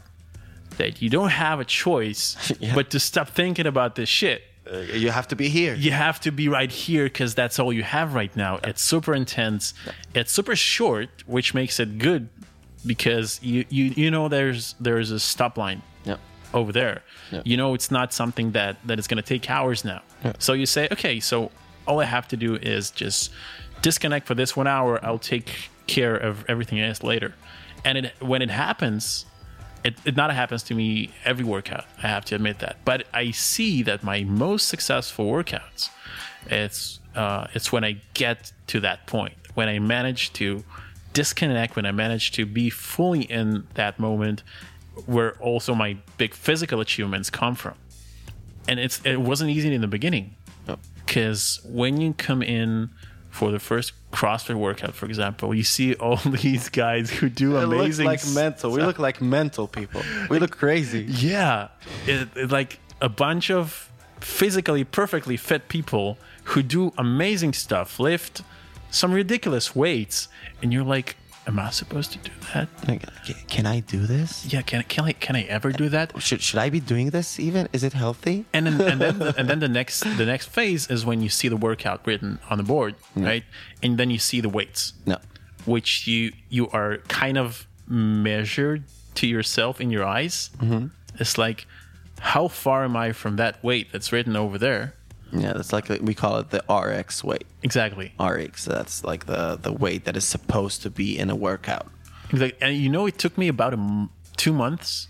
[0.79, 2.75] that you don't have a choice Yeah.
[2.75, 5.75] but to stop thinking about this shit Uh, you have to be here.
[5.87, 8.53] you have to be right here because that's all you have right now.
[8.71, 9.75] It's super intense.
[10.15, 12.29] It's super short, which makes it good
[12.87, 16.17] because you you, you know there's there's a stop line Yeah.
[16.53, 16.97] over there.
[17.33, 17.43] Yeah.
[17.51, 20.01] You know it's not something that that is going to take hours now.
[20.25, 20.33] Yeah.
[20.39, 21.51] So you say, okay, so
[21.87, 23.31] all I have to do is just
[23.83, 24.99] disconnect for this one hour.
[25.05, 27.35] I'll take care of everything else later.
[27.85, 29.27] And it, when it happens,
[29.85, 31.85] it, it not happens to me every workout.
[32.03, 35.89] I have to admit that, but I see that my most successful workouts,
[36.47, 40.63] it's uh, it's when I get to that point when I manage to
[41.15, 44.45] disconnect, when I manage to be fully in that moment,
[45.07, 47.75] where also my big physical achievements come from.
[48.69, 50.37] And it's it wasn't easy in the beginning
[51.05, 52.91] because when you come in
[53.39, 57.67] for the first CrossFit workout, for example, you see all these guys who do It
[57.67, 58.73] looks amazing like mental.
[58.73, 60.03] We look like mental people.
[60.29, 61.03] We look crazy.
[61.09, 61.69] yeah,
[62.07, 66.19] it, it- like a bunch of physically perfectly fit people
[66.51, 68.43] who do amazing stuff, lift
[68.91, 70.29] some ridiculous weights,
[70.63, 71.17] and you're like,
[71.49, 72.69] "Am I supposed to do that?
[72.87, 73.03] Like,
[73.49, 74.31] Can I do this?
[74.53, 77.41] Yeah, can can I can I ever do that?" Should should I be doing this
[77.41, 77.69] even?
[77.73, 78.45] Is it healthy?
[78.53, 81.31] And then and then the, and then the next the next phase is when you
[81.39, 83.45] see the workout written on the board, right?
[83.83, 84.93] And then you see the weights.
[85.07, 85.17] No.
[85.65, 88.83] which you you are kind of measured
[89.17, 90.51] to yourself in your eyes.
[90.63, 90.87] Mm-hmm.
[91.21, 91.67] It's like,
[92.33, 94.95] how far am I from that weight that's written over there?
[95.33, 97.45] Yeah, that's like we call it the RX weight.
[97.63, 98.13] Exactly.
[98.19, 98.65] RX.
[98.65, 101.87] That's like the the weight that is supposed to be in a workout.
[102.31, 102.59] Exactly.
[102.61, 105.09] And you know, it took me about a m- two months,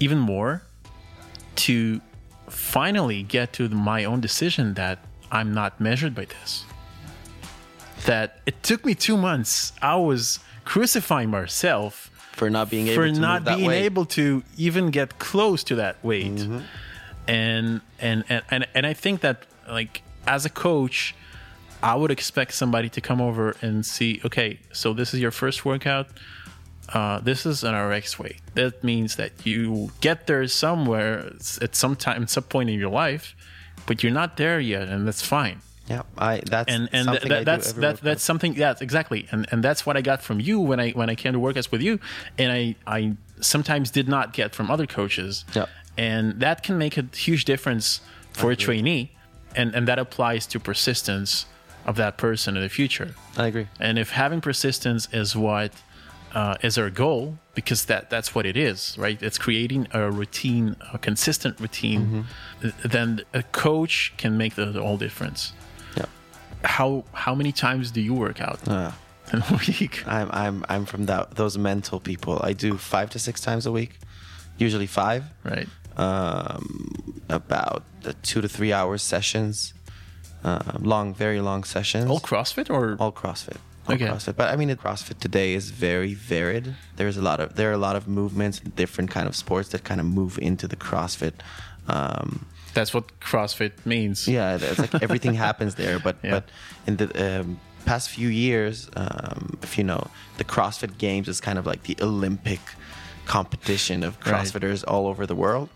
[0.00, 0.62] even more,
[1.56, 2.00] to
[2.48, 4.98] finally get to the, my own decision that
[5.30, 6.64] I'm not measured by this.
[8.06, 9.72] That it took me two months.
[9.80, 13.84] I was crucifying myself For not being able for to not being weight.
[13.84, 16.58] able to even get close to that weight Mm-hmm.
[17.28, 21.14] And, and and and and i think that like as a coach
[21.82, 25.64] i would expect somebody to come over and see okay so this is your first
[25.64, 26.08] workout.
[26.88, 28.40] Uh, this is an rx weight.
[28.54, 31.32] That means that you get there somewhere
[31.62, 33.34] at some time some point in your life
[33.86, 35.60] but you're not there yet and that's fine.
[35.88, 39.26] Yeah, I that's and and something that, I that's that, that's something yeah exactly.
[39.32, 41.56] And and that's what I got from you when I when I came to work
[41.56, 41.98] as with you.
[42.38, 45.44] And I I sometimes did not get from other coaches.
[45.54, 45.66] Yeah.
[45.96, 48.00] And that can make a huge difference
[48.32, 49.10] for a trainee
[49.56, 51.46] and and that applies to persistence
[51.86, 53.66] of that person in the future I agree.
[53.80, 55.72] and if having persistence is what
[56.34, 59.22] uh, is our goal, because that that's what it is, right?
[59.22, 62.24] It's creating a routine, a consistent routine.
[62.62, 65.52] th- Then a coach can make the, the whole difference.
[65.94, 66.06] Yeah.
[66.64, 68.92] How how many times do you work out Uh,
[69.32, 70.04] in a week?
[70.06, 72.40] I'm I'm I'm from that those mental people.
[72.42, 73.98] I do five to six times a week,
[74.56, 75.22] usually five.
[75.44, 75.68] Right.
[75.96, 79.74] Um, about the two to three hour sessions,
[80.44, 82.10] uh, long, very long sessions.
[82.10, 83.56] All CrossFit or all CrossFit.
[83.88, 84.06] All Okay.
[84.06, 84.36] CrossFit.
[84.36, 86.74] But I mean, CrossFit today is very varied.
[86.96, 89.82] There's a lot of there are a lot of movements, different kind of sports that
[89.84, 91.34] kind of move into the CrossFit.
[91.88, 94.26] Um, that's what CrossFit means?
[94.28, 95.98] yeah, it's like everything happens there.
[95.98, 96.30] But Yeah.
[96.30, 96.44] but
[96.86, 100.06] in the um, past few years, um, if you know,
[100.38, 102.60] the CrossFit Games is kind of like the Olympic
[103.26, 104.26] competition of Right.
[104.34, 105.68] CrossFitters all over the world.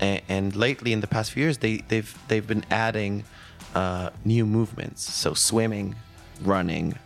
[0.00, 3.24] And, and lately, in the past few years, they they've they've been adding
[3.74, 5.02] uh, new movements.
[5.02, 5.96] So swimming,
[6.42, 6.98] running,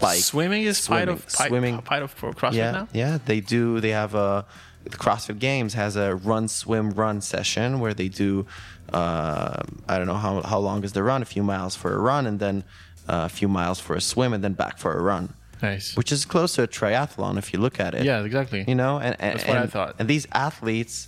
[0.00, 1.78] bike, swimming is part of swimming.
[1.82, 2.88] part of CrossFit yeah, now.
[2.92, 3.80] Yeah, they do.
[3.80, 4.44] They have a
[4.84, 8.46] the CrossFit Games has a run, swim, run session where they do.
[8.92, 11.22] Uh, I don't know how how long is the run?
[11.22, 12.64] A few miles for a run, and then
[13.08, 15.34] uh, a few miles for a swim, and then back for a run.
[15.62, 15.96] Nice.
[15.96, 18.04] Which is close to a triathlon if you look at it.
[18.04, 18.64] yeah, exactly.
[18.66, 19.94] You know, and, and That's what I thought.
[20.00, 21.06] And these athletes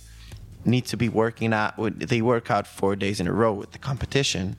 [0.65, 1.73] need to be working out.
[1.99, 4.55] They work out four days in a row with the competition,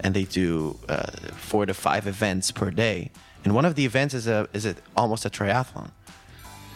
[0.00, 3.10] and they do uh, four to five events per day.
[3.44, 5.90] And one of the events is a is a, almost a triathlon.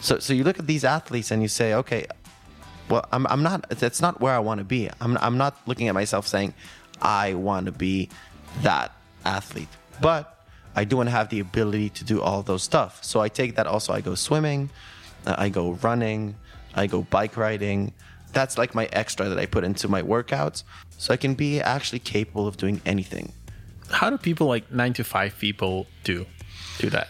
[0.01, 2.05] So so you look at these athletes and you say, okay,
[2.89, 3.69] well, I'm I'm not.
[3.69, 4.89] That's not where I want to be.
[5.01, 6.53] I'm I'm not looking at myself saying,
[7.01, 8.09] I want to be
[8.61, 8.91] that
[9.25, 9.69] athlete,
[10.01, 10.45] but
[10.75, 13.03] I do want to have the ability to do all those stuff.
[13.03, 13.93] So I take that also.
[13.93, 14.69] I go swimming,
[15.25, 16.35] uh, I go running,
[16.75, 17.93] I go bike riding.
[18.31, 20.63] That's like my extra that I put into my workouts,
[20.97, 23.33] so I can be actually capable of doing anything.
[23.91, 26.25] How do people like nine to five people do?
[26.79, 27.09] do that.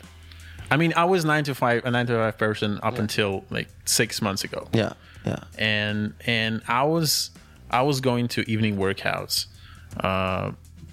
[0.72, 3.70] I mean, I was nine to five, a nine to five person up until like
[3.86, 4.68] six months ago.
[4.74, 4.94] Yeah,
[5.26, 5.44] yeah.
[5.58, 7.32] and and I was
[7.72, 9.48] I was going to evening workouts.
[10.00, 10.52] Uh,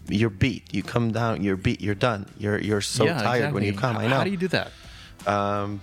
[0.09, 0.73] You're beat.
[0.73, 1.43] You come down.
[1.43, 1.81] You're beat.
[1.81, 2.27] You're done.
[2.39, 3.97] You're you're so yeah, tired when you come.
[3.97, 4.17] I know.
[4.17, 4.73] How do you do that?
[5.27, 5.81] um,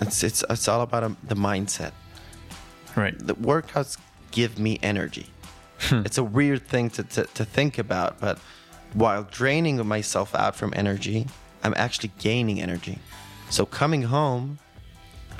[0.00, 1.92] it's it's it's all about um, the mindset.
[2.98, 3.18] Right.
[3.18, 3.98] the workouts
[4.30, 5.26] give me energy.
[5.80, 6.02] Hmm.
[6.04, 8.38] it's a weird thing to, to, to think about, but
[8.94, 11.26] while draining myself out from energy,
[11.62, 12.98] I'm actually gaining energy.
[13.50, 14.58] So coming home,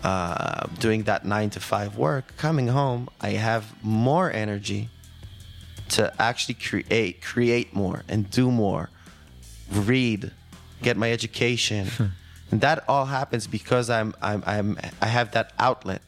[0.05, 4.91] uh, doing that nine to five work, coming home, I have more energy
[5.91, 8.91] to actually create, create more and do more,
[9.73, 10.31] read,
[10.83, 11.89] get my education.
[12.51, 16.03] and that all happens because I'm, I'm, I'm, I have that outlet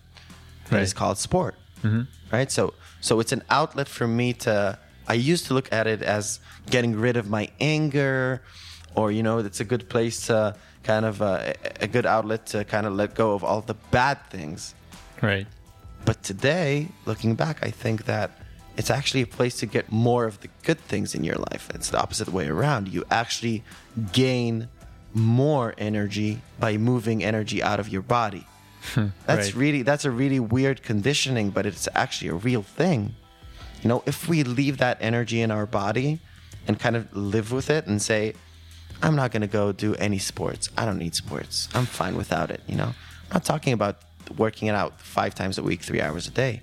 [0.70, 0.94] that is Right.
[0.98, 1.54] called sport.
[2.32, 2.50] Right.
[2.52, 6.40] So, so it's an outlet for me to, I used to look at it as
[6.70, 8.42] getting rid of my anger
[8.94, 12.64] or, you know, it's a good place to kind of, uh, a good outlet to
[12.64, 14.74] kind of let go of all the bad things.
[15.22, 15.46] Right.
[16.04, 18.30] But today, looking back, I think that
[18.76, 21.68] it's actually a place to get more of the good things in your life.
[21.74, 22.88] It's the opposite way around.
[22.88, 23.62] You actually
[24.12, 24.68] gain
[25.12, 28.46] more energy by moving energy out of your body.
[28.94, 29.06] Hmm.
[29.26, 29.54] That's Right.
[29.56, 33.14] really that's a really weird conditioning, but it's actually a real thing.
[33.82, 36.20] You know, if we leave that energy in our body
[36.66, 38.34] and kind of live with it and say,
[39.02, 40.68] I'm not going to go do any sports.
[40.76, 41.68] I don't need sports.
[41.74, 42.92] I'm fine without it, you know?
[43.30, 43.96] I'm not talking about
[44.36, 46.60] working it out five times a week, three hours a day.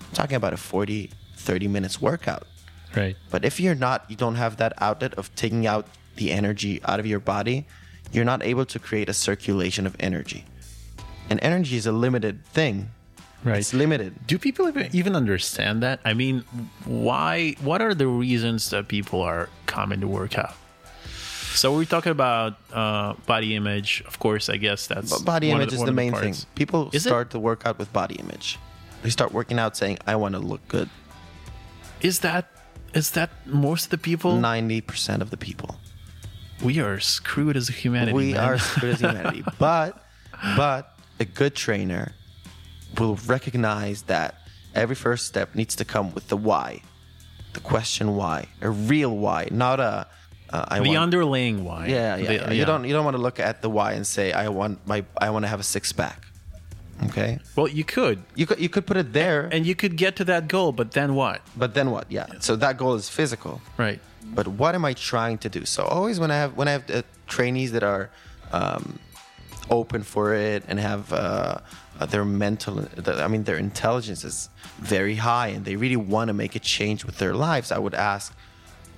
[0.00, 2.46] I'm talking about a 40, 30 minutes workout.
[2.94, 3.16] Right.
[3.30, 7.00] But if you're not, you don't have that outlet of taking out the energy out
[7.00, 7.66] of your body,
[8.12, 10.44] you're not able to create a circulation of energy.
[11.30, 12.90] And energy is a limited thing.
[13.44, 13.58] Right.
[13.58, 14.26] It's limited.
[14.26, 16.00] Do people even, understand that?
[16.04, 16.40] I mean,
[16.84, 17.54] why?
[17.60, 20.54] What are the reasons that people are coming to work out?
[21.54, 24.02] So we're talking about uh, body image.
[24.06, 26.34] Of course, I guess that's But body image is the main thing.
[26.56, 27.08] People Is it?
[27.08, 28.58] start to work out with body image.
[29.02, 30.88] They start working out saying, I want to look good.
[32.00, 32.50] Is that
[32.94, 34.32] is that most of the people?
[34.32, 35.76] 90% of the people.
[36.62, 38.12] We are screwed as a humanity.
[38.12, 38.44] we man.
[38.44, 39.44] are screwed as a humanity.
[39.58, 40.02] But,
[40.56, 42.12] but a good trainer
[42.98, 44.34] will recognize that
[44.74, 46.82] every first step needs to come with the why,
[47.52, 50.06] the question why, a real why, not a.
[50.50, 51.88] Uh, I the want, underlying why.
[51.88, 52.50] Yeah, yeah, The- yeah.
[52.52, 55.04] You don't you don't want to look at the why and say I want my
[55.20, 56.24] I want to have a six pack.
[57.04, 60.16] Okay, Well, you could, you could you could put it there, and you could get
[60.16, 61.42] to that goal, but then what?
[61.56, 62.10] but then what?
[62.10, 62.26] Yeah.
[62.40, 63.60] So that goal is physical.
[63.76, 64.00] Right.
[64.24, 65.64] but what am I trying to do?
[65.64, 68.10] So always when I have when I have uh, trainees that are
[68.50, 68.98] um,
[69.70, 71.58] open for it and have uh,
[72.00, 74.48] uh, their mental, I mean their intelligence is
[74.78, 77.94] very high and they really want to make a change with their lives, I would
[77.94, 78.34] ask,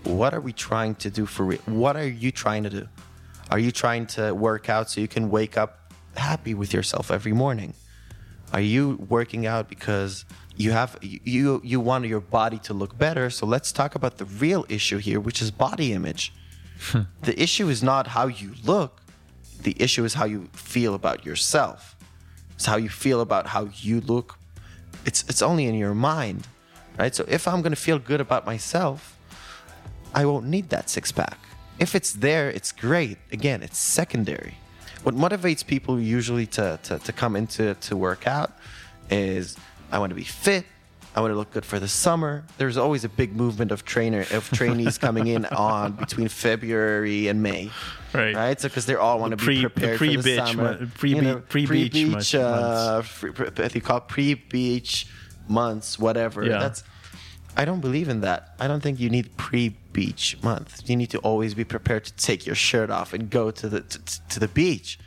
[0.04, 1.60] what are we trying to do for real?
[1.66, 2.88] What are you trying to do?
[3.50, 7.32] Are you trying to work out so you can wake up happy with yourself every
[7.32, 7.74] morning?
[8.52, 10.24] Are you working out because
[10.56, 13.30] you have you you want your body to look better?
[13.30, 16.32] So let's talk about the real issue here, which is body image.
[17.22, 19.00] the issue is not how you look.
[19.62, 21.96] The issue is how you feel about yourself.
[22.54, 24.38] It's how you feel about how you look.
[25.04, 26.46] It's it's only in your mind,
[26.98, 27.14] right?
[27.14, 29.16] So if I'm gonna feel good about myself,
[30.14, 31.38] I won't need that six pack.
[31.78, 33.18] If it's there, it's great.
[33.32, 34.54] Again, it's secondary.
[35.02, 38.52] What motivates people usually to, to, to come into to work out
[39.08, 39.56] is
[39.90, 40.66] I want to be fit.
[41.14, 42.44] I want to look good for the summer.
[42.58, 47.42] There's always a big movement of trainer of trainees coming in on between February and
[47.42, 47.70] May.
[48.14, 48.34] Right.
[48.34, 48.61] Right.
[48.61, 50.86] So because they all want to pre- be the prepared for the summer.
[50.98, 55.06] pre-be- pre-beach months- uh, free, pre- if you call it pre-beach
[55.48, 56.44] months, whatever.
[56.44, 56.58] Yeah.
[56.58, 56.84] That's
[57.56, 58.54] I don't believe in that.
[58.61, 60.88] I don't think you need pre-beach month.
[60.88, 63.80] You need to always be prepared to take your shirt off and go to the
[63.80, 64.98] to, to the beach.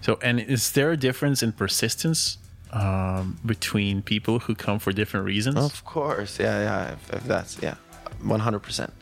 [0.00, 2.38] So, and is there a difference in persistence
[2.74, 5.56] um, between people who come for different reasons?
[5.56, 6.92] Of course, yeah, yeah.
[6.92, 7.76] If, if that's yeah,
[8.22, 8.92] one hundred percent.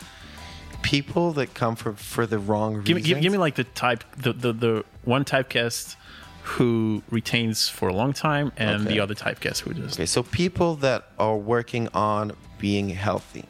[0.83, 2.87] People that come for for the wrong reasons.
[2.89, 5.95] give me, give, give me like the type, the, the, the one typecast
[6.43, 8.95] who retains for a long time, and Okay.
[8.95, 13.45] the other typecast who just Okay, so people that are working on being healthy,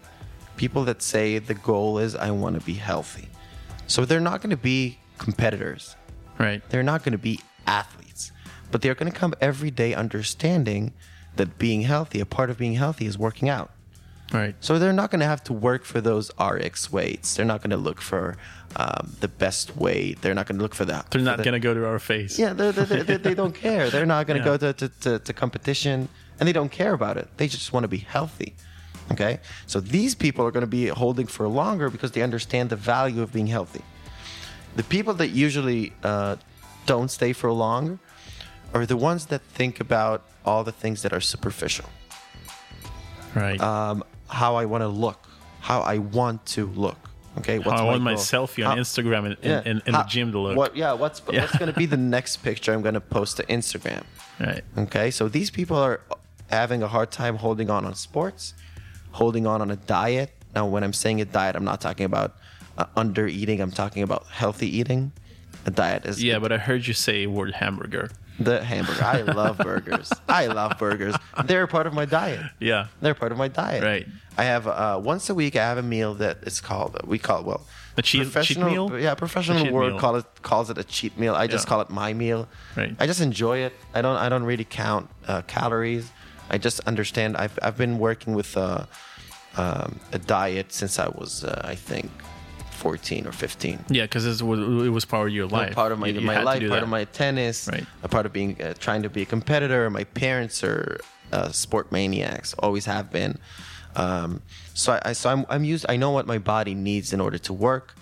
[0.56, 3.28] people that say the goal is I want to be healthy.
[3.86, 5.96] So they're not going to be competitors.
[6.38, 8.01] right, They're not going to be athletes,
[8.72, 10.92] but they're going to come every day understanding
[11.36, 13.70] that being healthy, a part of being healthy is working out.
[14.32, 17.36] right, So they're not going to have to work for those RX weights.
[17.36, 18.36] They're not going to look for
[18.76, 20.20] um, the best weight.
[20.22, 21.10] They're not going to look for that.
[21.10, 22.38] they're not the- gonna go to our face.
[22.38, 23.88] yeah, they, they, they, they don't care.
[23.90, 24.56] They're not going to Yeah.
[24.58, 26.08] go to, to, to, to competition
[26.40, 27.28] and they don't care about it.
[27.36, 28.54] They just want to be healthy.
[29.12, 29.40] Okay?
[29.66, 33.20] So these people are going to be holding for longer because they understand the value
[33.22, 33.82] of being healthy.
[34.76, 36.36] the people that usually uh,
[36.86, 37.98] don't stay for long
[38.74, 41.88] are the ones that think about all the things that are superficial.
[43.34, 43.60] Right.
[43.60, 45.26] Um, how I want to look,
[45.60, 46.98] how I want to look.
[47.38, 48.20] Okay, How I my want my goal?
[48.22, 50.56] selfie on How- Instagram and in, in, in how- the gym to look.
[50.56, 50.76] What?
[50.76, 50.92] Yeah.
[50.92, 51.40] What's Yeah.
[51.42, 54.02] what's going to be the next picture I'm going to post to Instagram?
[54.38, 54.62] Right.
[54.76, 56.00] Okay, so these people are
[56.50, 58.52] having a hard time holding on on sports,
[59.12, 60.30] holding on on a diet.
[60.54, 62.36] Now, when I'm saying a diet, I'm not talking about
[62.76, 63.60] uh, under eating.
[63.62, 65.12] I'm talking about healthy eating.
[65.64, 68.10] A diet is Yeah, but I heard you say word hamburger.
[68.38, 69.04] The hamburger.
[69.04, 70.12] I love burgers.
[70.28, 71.14] I love burgers.
[71.44, 72.40] They're part of my diet.
[72.60, 72.86] Yeah.
[73.00, 73.82] They're part of my diet.
[73.84, 74.06] Right.
[74.38, 75.56] I have uh, once a week.
[75.56, 76.98] I have a meal that it's called.
[77.06, 77.66] We call it well.
[77.98, 78.98] A cheat- cheat professional, meal?
[79.00, 81.34] Yeah, professional cheat word call it calls it a cheat meal.
[81.34, 81.68] I just Yeah.
[81.68, 82.48] call it my meal.
[82.74, 82.96] Right.
[82.98, 83.74] I just enjoy it.
[83.94, 84.16] I don't.
[84.16, 86.10] I don't really count uh, calories.
[86.48, 87.36] I just understand.
[87.36, 88.86] I've I've been working with uh,
[89.58, 92.10] um, a diet since I was uh, I think.
[92.86, 95.72] 14 or 15 Yeah, because it was, it was part of your life.
[95.74, 96.82] part of my, You- you my life, part that.
[96.82, 97.86] of my tennis, Right.
[98.02, 99.88] a part of being uh, trying to be a competitor.
[99.88, 100.98] My parents are
[101.32, 103.38] uh, sport maniacs, always have been.
[103.94, 104.42] Um,
[104.74, 105.86] so I, I so I'm, I'm used.
[105.88, 107.94] I know what my body needs in order to work,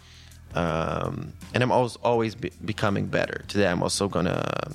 [0.55, 3.45] um, and I'm always always be, becoming better.
[3.49, 4.72] Today I'm also gonna.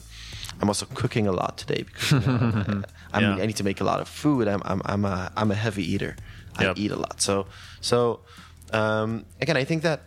[0.62, 2.84] I'm also cooking a lot today because you know,
[3.14, 3.42] I, Yeah.
[3.44, 4.48] I need to make a lot of food.
[4.48, 6.16] I'm I'm I'm a I'm a heavy eater.
[6.58, 6.78] I Yep.
[6.78, 7.22] eat a lot.
[7.22, 7.48] So
[7.82, 8.20] so
[8.72, 10.02] um, again, I think that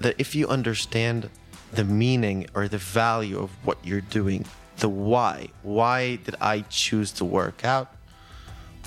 [0.00, 1.30] that if you understand
[1.72, 4.44] the meaning or the value of what you're doing,
[4.78, 7.94] the why, why did I choose to work out?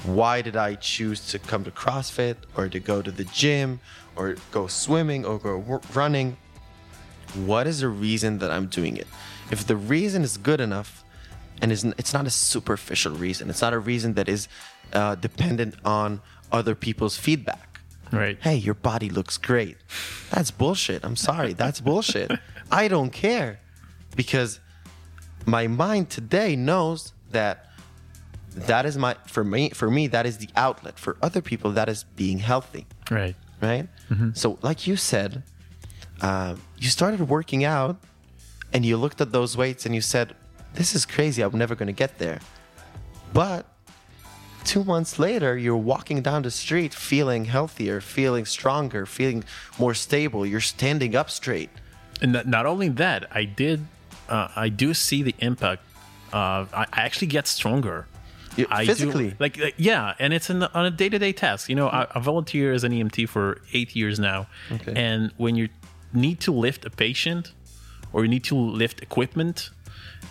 [0.03, 3.79] Why did I choose to come to CrossFit or to go to the gym
[4.15, 6.37] or go swimming or go running?
[7.33, 9.07] What is the reason that I'm doing it?
[9.51, 11.03] If the reason is good enough
[11.61, 14.47] and it's not a superficial reason, it's not a reason that is
[14.93, 17.64] uh, dependent on other people's feedback
[18.11, 18.37] Right.
[18.41, 19.77] hey, your body looks great.
[20.31, 21.03] That's bullshit.
[21.03, 21.53] I'm sorry.
[21.53, 22.31] That's bullshit.
[22.71, 23.59] I don't care
[24.15, 24.59] because
[25.45, 27.65] my mind today knows that
[28.51, 31.89] that is my for me for me that is the outlet for other people that
[31.89, 33.35] is being healthy Right.
[33.61, 33.87] right
[34.33, 35.43] so like you said
[36.21, 37.97] uh, you started working out
[38.71, 40.33] and you looked at those weights and you said
[40.73, 42.39] this is crazy i'm never going to get there
[43.33, 43.65] but
[44.65, 49.43] two months later you're walking down the street feeling healthier feeling stronger feeling
[49.79, 51.69] more stable you're standing up straight
[52.21, 53.79] And not, not only that, I did,
[54.29, 55.81] uh, I do see the impact.
[56.31, 57.97] Of, I, actually get stronger.
[58.57, 59.29] You- I physically.
[59.31, 61.67] do, like, like, yeah, and it's the, on a day to day task.
[61.69, 63.45] You know, I, I volunteer as an EMT for
[63.77, 64.93] eight years now, Okay.
[64.95, 65.67] and when you
[66.13, 67.51] need to lift a patient
[68.13, 69.71] or you need to lift equipment,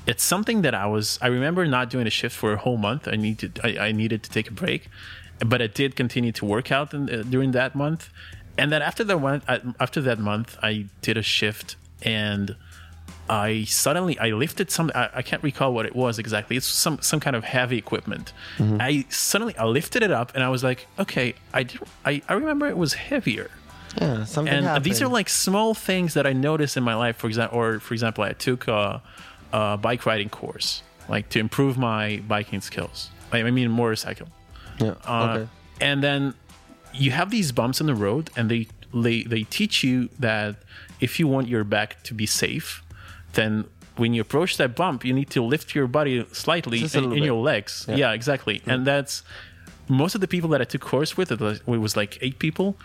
[0.07, 1.18] it's something that I was.
[1.22, 3.09] I remember not doing a shift for a whole month.
[3.09, 4.89] I needed, I, I needed to take a break,
[5.41, 8.11] but I did continue to work out in, uh, during that month,
[8.59, 12.57] and then after that one, uh, after that month, I did a shift and.
[13.27, 16.59] I suddenly I lifted some I, I can't recall what it was exactly.
[16.59, 18.35] It's some some kind of heavy equipment.
[18.61, 22.35] I suddenly I lifted it up and I was like, okay, I did, I, I
[22.35, 23.51] remember it was heavier.
[23.99, 27.16] yeah something And these are like small things that I noticed in my life.
[27.16, 29.01] For example, or for example, I took a,
[29.55, 32.03] a bike riding course, like to improve my
[32.33, 33.11] biking skills.
[33.33, 34.29] I, mean, motorcycle.
[34.79, 35.47] yeah Uh, okay
[35.81, 36.35] And then
[37.05, 38.63] you have these bumps in the road, and they
[39.05, 39.97] they they teach you
[40.27, 40.53] that
[41.01, 42.69] if you want your back to be safe,
[43.33, 43.53] then
[43.97, 47.23] when you approach that bump, you need to lift your body slightly Just in, in
[47.23, 47.87] your legs.
[47.89, 48.57] Yeah, exactly.
[48.67, 49.23] And that's
[49.89, 51.29] most of the people that I took course with.
[51.31, 52.77] It was, it was like eight people.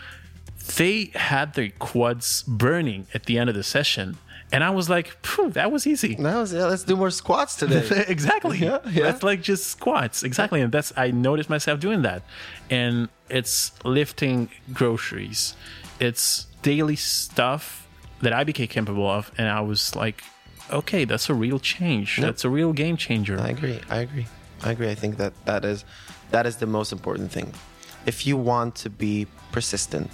[0.78, 4.18] They had their quads burning at the end of the session,
[4.52, 7.56] and I was like, "Phew, that was easy." that was yeah let's do more squats
[7.62, 8.58] today exactly.
[8.58, 9.04] Yeah, yeah.
[9.04, 10.24] That's like just squats.
[10.24, 10.62] Exactly.
[10.62, 12.24] And that's I noticed myself doing that.
[12.70, 15.56] And it's lifting groceries.
[16.00, 17.88] It's daily stuff
[18.22, 20.24] that I became capable of and I was like,
[20.72, 22.18] okay, that's a real change.
[22.18, 23.40] That's a real game changer.
[23.40, 23.80] I agree.
[23.90, 24.28] I agree.
[24.64, 24.90] I agree.
[24.90, 25.86] I think that that is
[26.32, 27.54] that is the most important thing.
[28.06, 30.10] If you want to be persistent,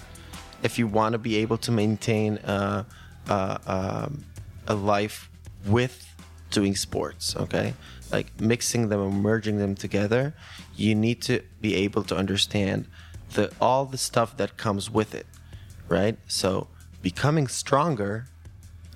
[0.64, 2.84] if you want to be able to maintain uh,
[3.30, 4.26] uh, um,
[4.68, 5.30] a life
[5.66, 6.14] with
[6.52, 7.74] doing sports, okay,
[8.12, 10.34] like mixing them and merging them together,
[10.76, 12.88] you need to be able to understand
[13.34, 15.26] the all the stuff that comes with it,
[15.90, 16.18] right?
[16.28, 16.68] So
[17.02, 18.28] becoming stronger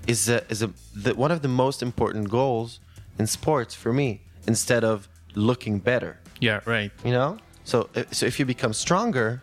[0.08, 2.80] is a is a the, one of the most important goals
[3.20, 6.92] in sports for me instead of looking better yeah, right.
[7.06, 9.42] you know so so if you become stronger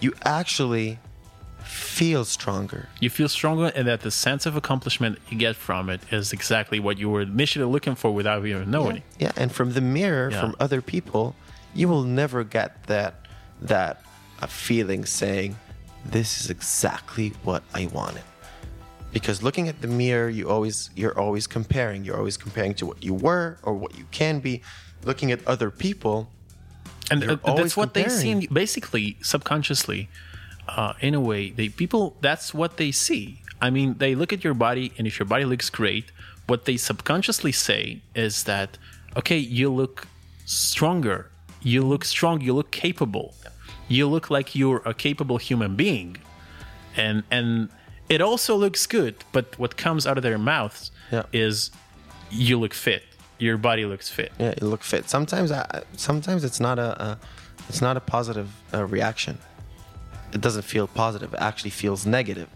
[0.00, 0.98] you actually
[1.66, 2.88] feel stronger.
[3.00, 6.78] You feel stronger and that the sense of accomplishment you get from it is exactly
[6.80, 9.02] what you were initially looking for without even knowing.
[9.18, 10.40] yeah and from the mirror Yeah.
[10.40, 11.34] from other people
[11.74, 13.14] you will never get that
[13.60, 14.02] that
[14.40, 15.56] uh, feeling saying
[16.04, 18.22] this is exactly what i wanted.
[19.12, 22.04] Because looking at the mirror you always you're always comparing.
[22.04, 24.62] You're always comparing to what you were or what you can be.
[25.04, 26.30] Looking at other people
[27.10, 30.08] and uh, that's what they see basically subconsciously
[30.68, 33.40] uh, in a way they people that's what they see.
[33.60, 36.10] I mean they look at your body and if your body looks great
[36.46, 38.78] what they subconsciously say is that
[39.16, 40.06] okay you look
[40.44, 41.30] stronger
[41.62, 43.34] you look strong you look capable.
[43.88, 46.16] You look like you're a capable human being.
[46.96, 47.68] And and
[48.08, 51.22] it also looks good but what comes out of their mouths Yeah.
[51.32, 51.70] is
[52.30, 53.02] you look fit
[53.38, 54.32] your body looks fit.
[54.38, 55.08] Yeah you look fit.
[55.08, 57.18] Sometimes I, sometimes it's not a, a
[57.68, 59.38] it's not a positive uh, reaction
[60.32, 62.48] it doesn't feel positive it actually feels negative.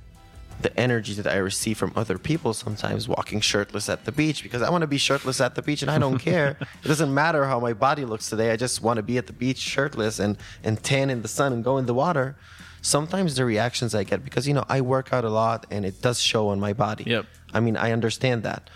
[0.63, 4.61] The energy that i receive from other people sometimes walking shirtless at the beach because
[4.61, 6.59] i want to be shirtless at the beach and i don't care.
[6.85, 9.33] It doesn't matter how my body looks today i just want to be at the
[9.33, 12.37] beach shirtless and and tan in the sun and go in the water.
[12.83, 16.03] Sometimes the reactions i get because you know i work out a lot and it
[16.03, 17.05] does show on my body.
[17.07, 17.25] Yep.
[17.55, 18.69] i mean i understand that.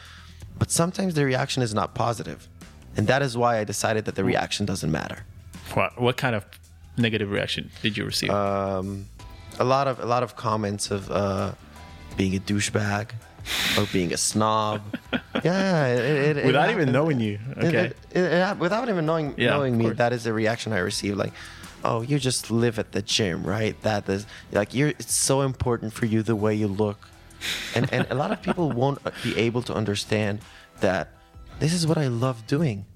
[0.58, 2.48] But sometimes the reaction is not positive
[2.96, 5.18] and that is why i decided that the reaction doesn't matter.
[5.74, 6.44] What, what kind of
[6.96, 9.06] negative reaction did you receive um,
[9.58, 11.52] a lot of a lot of comments of uh,
[12.16, 13.10] being a douchebag
[13.78, 14.80] or being a snob.
[15.44, 16.80] yeah, it, it, it without happened.
[16.82, 19.98] even knowing you okay it- it- it hap- without even knowing Yeah, knowing me, course.
[19.98, 21.16] that is the reaction I received.
[21.18, 21.32] Like,
[21.84, 23.74] oh, you just live at the gym, right?
[23.82, 24.88] That is like you're.
[24.90, 26.98] It's so important for you the way you look,
[27.74, 30.38] and and a lot of people won't be able to understand
[30.80, 31.08] that
[31.60, 32.86] this is what I love doing.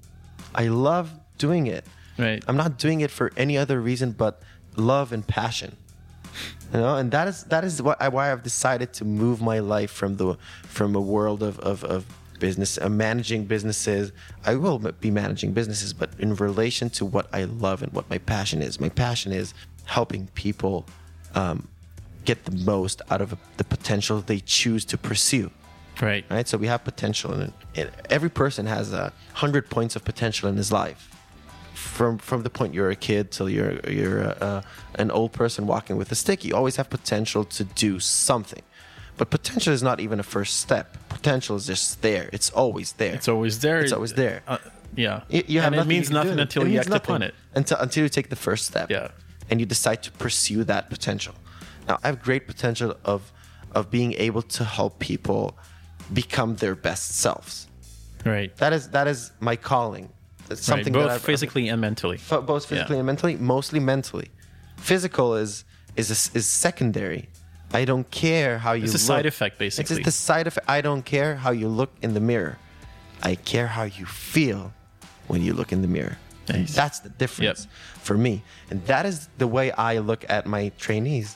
[0.55, 1.85] I love doing it.
[2.19, 2.43] Right.
[2.47, 4.41] I'm not doing it for any other reason but
[4.75, 5.77] love and passion.
[6.73, 9.89] You know, and that is that is why, why I've decided to move my life
[9.89, 12.05] from the from a world of of, of
[12.39, 14.11] business, uh, managing businesses.
[14.45, 18.19] I will be managing businesses, but in relation to what I love and what my
[18.19, 18.79] passion is.
[18.79, 19.53] My passion is
[19.85, 20.85] helping people
[21.33, 21.67] um,
[22.25, 25.49] get the most out of the potential they choose to pursue
[26.01, 26.47] right right?
[26.47, 30.55] So we have potential, and and every person has a hundred points of potential in
[30.57, 31.09] his life.
[31.79, 34.63] From from the point you're a kid till you're you're a, a,
[35.01, 38.63] an old person walking with a stick, you always have potential to do something.
[39.17, 40.85] But potential is not even a first step.
[41.09, 42.29] Potential is just there.
[42.31, 43.13] It's always there.
[43.15, 43.79] It's always there.
[43.83, 44.43] It's always there.
[44.47, 44.57] Uh,
[44.95, 45.21] yeah.
[45.29, 47.33] You- you have and it nothing means do nothing until It you act upon it.
[47.55, 48.89] Until until you take the first step.
[48.89, 49.07] Yeah.
[49.49, 51.33] And you decide to pursue that potential.
[51.87, 53.21] Now I have great potential of
[53.77, 55.43] of being able to help people
[56.13, 57.67] become their best selves.
[58.25, 58.55] Right.
[58.57, 60.09] That is that is my calling.
[60.49, 60.75] It's right.
[60.77, 62.17] something Both I've, physically and mentally.
[62.17, 62.99] F- both physically Yeah.
[62.99, 64.29] and mentally, mostly mentally.
[64.77, 65.63] Physical is
[65.95, 67.29] is is secondary.
[67.73, 69.01] I don't care how you It's a look.
[69.01, 69.81] side effect, basically.
[69.83, 70.67] It's just the side effect.
[70.69, 72.57] I don't care how you look in the mirror.
[73.21, 74.73] I care how you feel
[75.27, 76.17] when you look in the mirror.
[76.47, 76.73] Nice.
[76.73, 77.67] that's the difference
[78.01, 78.41] for me.
[78.71, 81.35] And that is the way I look at my trainees.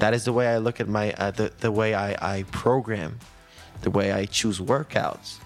[0.00, 3.18] That is the way I look at my uh, the the way I, I program,
[3.80, 5.38] the way I choose workouts,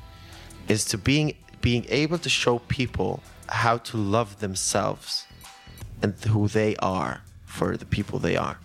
[0.67, 5.27] is to being being able to show people how to love themselves
[6.03, 8.59] and who they are for the people they are.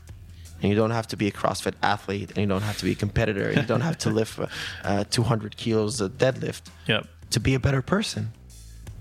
[0.61, 2.91] And you don't have to be a CrossFit athlete, and you don't have to be
[2.91, 4.39] a competitor, and you don't have to lift
[4.83, 7.07] uh, 200 kilos of deadlift Yep.
[7.31, 8.31] to be a better person.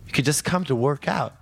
[0.06, 1.36] You could just come to work out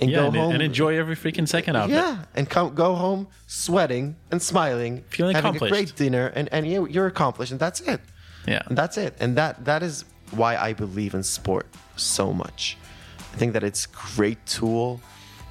[0.00, 1.94] and Yeah, go and, home and enjoy every freaking second of it.
[1.94, 6.66] yeah, and come go home sweating and smiling, Feeling having a great dinner, and and
[6.66, 8.00] you, you're accomplished, and that's it.
[8.46, 8.62] Yeah.
[8.66, 9.14] and that's it.
[9.20, 11.66] And that that is why I believe in sport
[11.96, 12.76] so much.
[13.32, 15.00] I think that it's a great tool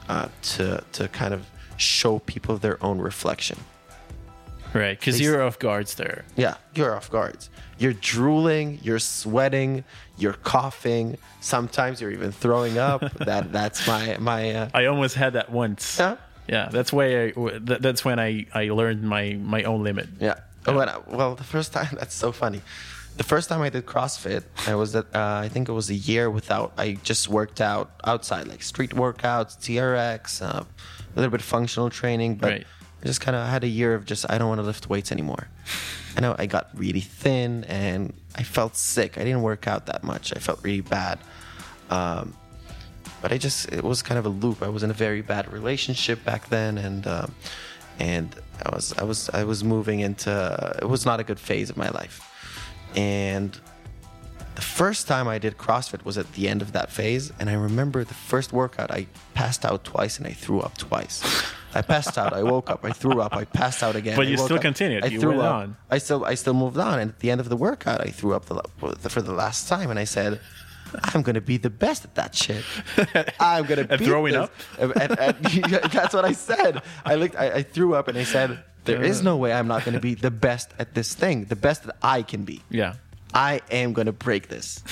[0.08, 1.46] uh, to to kind of
[1.78, 3.58] show people their own reflection.
[4.74, 5.00] Right.
[5.00, 6.26] Because you're off guards there.
[6.36, 7.50] Yeah, you're off guards.
[7.80, 9.84] You're drooling, you're sweating,
[10.18, 11.18] you're coughing.
[11.40, 13.02] Sometimes you're even throwing up.
[13.26, 14.52] that that's my my.
[14.52, 15.98] Uh, I almost had that once.
[15.98, 16.18] Yeah?
[16.50, 16.70] Yeah.
[16.72, 20.10] That's why I, that's when I, I learned my, my own limit.
[20.20, 20.40] Yeah.
[20.66, 22.62] When I, well, the first time that's so funny.
[23.18, 25.94] The first time I did CrossFit, I was at uh, I think it was a
[25.96, 26.72] year without.
[26.78, 30.66] I just worked out outside, like street workouts, TRX, uh, a
[31.16, 32.68] little bit of functional training, but Right.
[33.04, 35.12] I just kind of had a year of just I don't want to lift weights
[35.12, 35.48] anymore.
[36.18, 39.18] I know I got really thin and I felt sick.
[39.18, 40.34] I didn't work out that much.
[40.36, 41.20] I felt really bad.
[41.90, 42.36] Um,
[43.22, 44.62] but I just it was kind of a loop.
[44.64, 47.36] I was in a very bad relationship back then, and um,
[48.00, 48.34] and
[48.66, 51.76] I was I was I was moving into it was not a good phase of
[51.78, 52.22] my life,
[52.96, 53.60] and
[54.56, 57.54] the first time I did CrossFit was at the end of that phase, and I
[57.54, 61.24] remember the first workout I passed out twice and I threw up twice.
[61.74, 64.16] I passed out, I woke up, I threw up, I passed out again.
[64.18, 65.06] But you still up, continued.
[65.06, 65.54] I You threw went up.
[65.56, 65.78] on.
[65.90, 68.34] I still I still moved on, and at the end of the workout, I threw
[68.34, 68.62] up the,
[69.10, 70.40] for the last time, and I said.
[71.14, 72.64] I'm gonna be the best at that shit.
[73.40, 74.52] I'm gonna At beat throwing this." up?
[74.80, 76.82] And- and- and that's what I said.
[77.06, 77.36] I looked.
[77.36, 78.58] I, I threw up, and I said,
[78.90, 81.56] There is no way I'm not going to be the best at this thing, the
[81.56, 82.62] best that I can be.
[82.70, 82.96] Yeah.
[83.34, 84.84] I am going to break this.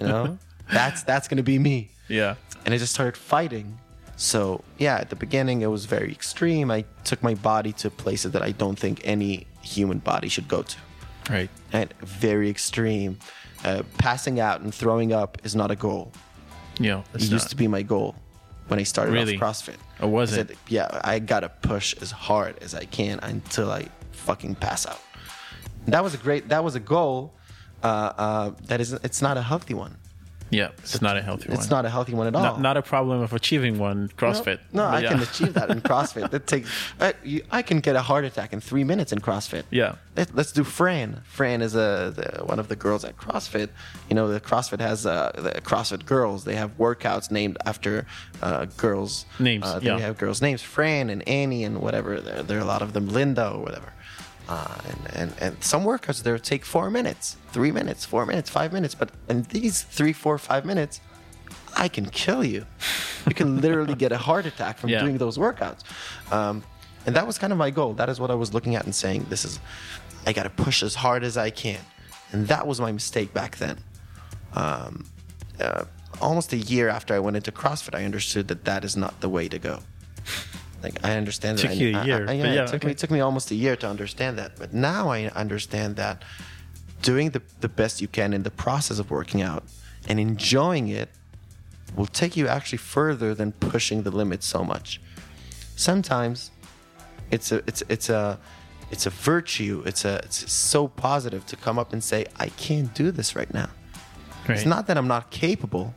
[0.00, 0.38] You know,
[0.72, 1.90] that's that's going to be me.
[2.08, 2.34] Yeah.
[2.64, 3.78] And I just started fighting.
[4.16, 6.70] So yeah, at the beginning it was very extreme.
[6.70, 10.62] I took my body to places that I don't think any human body should go
[10.62, 10.76] to.
[11.30, 11.50] Right.
[11.72, 13.18] And very extreme.
[13.64, 16.12] Uh, passing out and throwing up is not a goal.
[16.78, 17.02] Yeah.
[17.14, 18.14] it used to be my goal
[18.68, 19.36] when I started Really?
[19.36, 19.76] off CrossFit.
[20.00, 20.48] Oh, was I it?
[20.48, 25.00] said, yeah, I gotta push as hard as I can until I fucking pass out.
[25.86, 26.48] That was a great.
[26.48, 27.34] That was a goal.
[27.82, 27.86] Uh,
[28.16, 29.96] uh, that is, it's not a healthy one.
[30.50, 30.70] Yeah.
[30.78, 31.58] It's not a healthy one.
[31.58, 32.42] It's not a healthy one at all.
[32.42, 34.58] Not, not a problem of achieving one CrossFit.
[34.72, 35.08] No, no, I yeah.
[35.10, 36.30] can achieve that in CrossFit.
[36.30, 36.70] That takes.
[37.00, 39.64] I, you, I can get a heart attack in three minutes in CrossFit.
[39.70, 39.96] Yeah.
[40.16, 41.22] Let, let's do Fran.
[41.24, 43.68] Fran is a the, one of the girls at CrossFit.
[44.08, 46.44] You know, the CrossFit has uh, the CrossFit girls.
[46.44, 48.06] They have workouts named after
[48.42, 49.98] uh, girls Names, Uh, they yeah.
[49.98, 52.20] have girls' names, Fran and Annie and whatever.
[52.20, 53.92] There, there are a lot of them, Linda or whatever.
[54.48, 58.72] Uh, and, and, and some workouts there take four minutes, three minutes, four minutes, five
[58.72, 58.94] minutes.
[58.94, 61.00] But in these three, four, five minutes,
[61.76, 62.66] I can kill you.
[63.26, 65.00] You can literally get a heart attack from Yeah.
[65.00, 65.80] doing those workouts.
[66.30, 66.62] Um,
[67.06, 67.94] and that was kind of my goal.
[67.94, 69.60] That is what I was looking at and saying, this is,
[70.26, 71.80] I got to push as hard as I can.
[72.32, 73.78] And that was my mistake back then.
[74.54, 75.06] Um,
[75.60, 75.84] uh,
[76.20, 79.28] almost a year after I went into CrossFit, I understood that that is not the
[79.28, 79.80] way to go.
[80.84, 81.68] Like I understand that.
[81.70, 82.86] Took you a I- I- year, I- yeah, yeah, it took okay.
[82.88, 84.50] me it took me almost a year to understand that.
[84.60, 86.22] But now I understand that
[87.02, 89.64] doing the, the best you can in the process of working out
[90.08, 91.08] and enjoying it
[91.96, 95.00] will take you actually further than pushing the limits so much.
[95.76, 96.50] Sometimes
[97.30, 98.38] it's a it's it's a
[98.90, 99.82] it's a virtue.
[99.86, 103.52] It's a it's so positive to come up and say I can't do this right
[103.52, 103.70] now.
[104.48, 104.58] Right.
[104.58, 105.94] It's not that I'm not capable.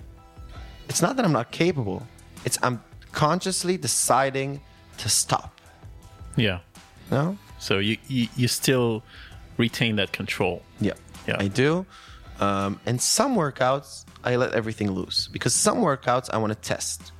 [0.89, 2.07] It's not that I'm not capable.
[2.45, 2.81] It's I'm
[3.11, 4.61] consciously deciding
[4.97, 5.59] to stop.
[6.35, 6.59] Yeah.
[7.11, 7.37] No?
[7.59, 9.03] So you, you you still
[9.57, 10.61] retain that control.
[10.79, 10.93] Yeah.
[11.27, 11.37] Yeah.
[11.39, 11.85] I do.
[12.39, 17.11] Um, and some workouts, I let everything loose because some workouts I want to test.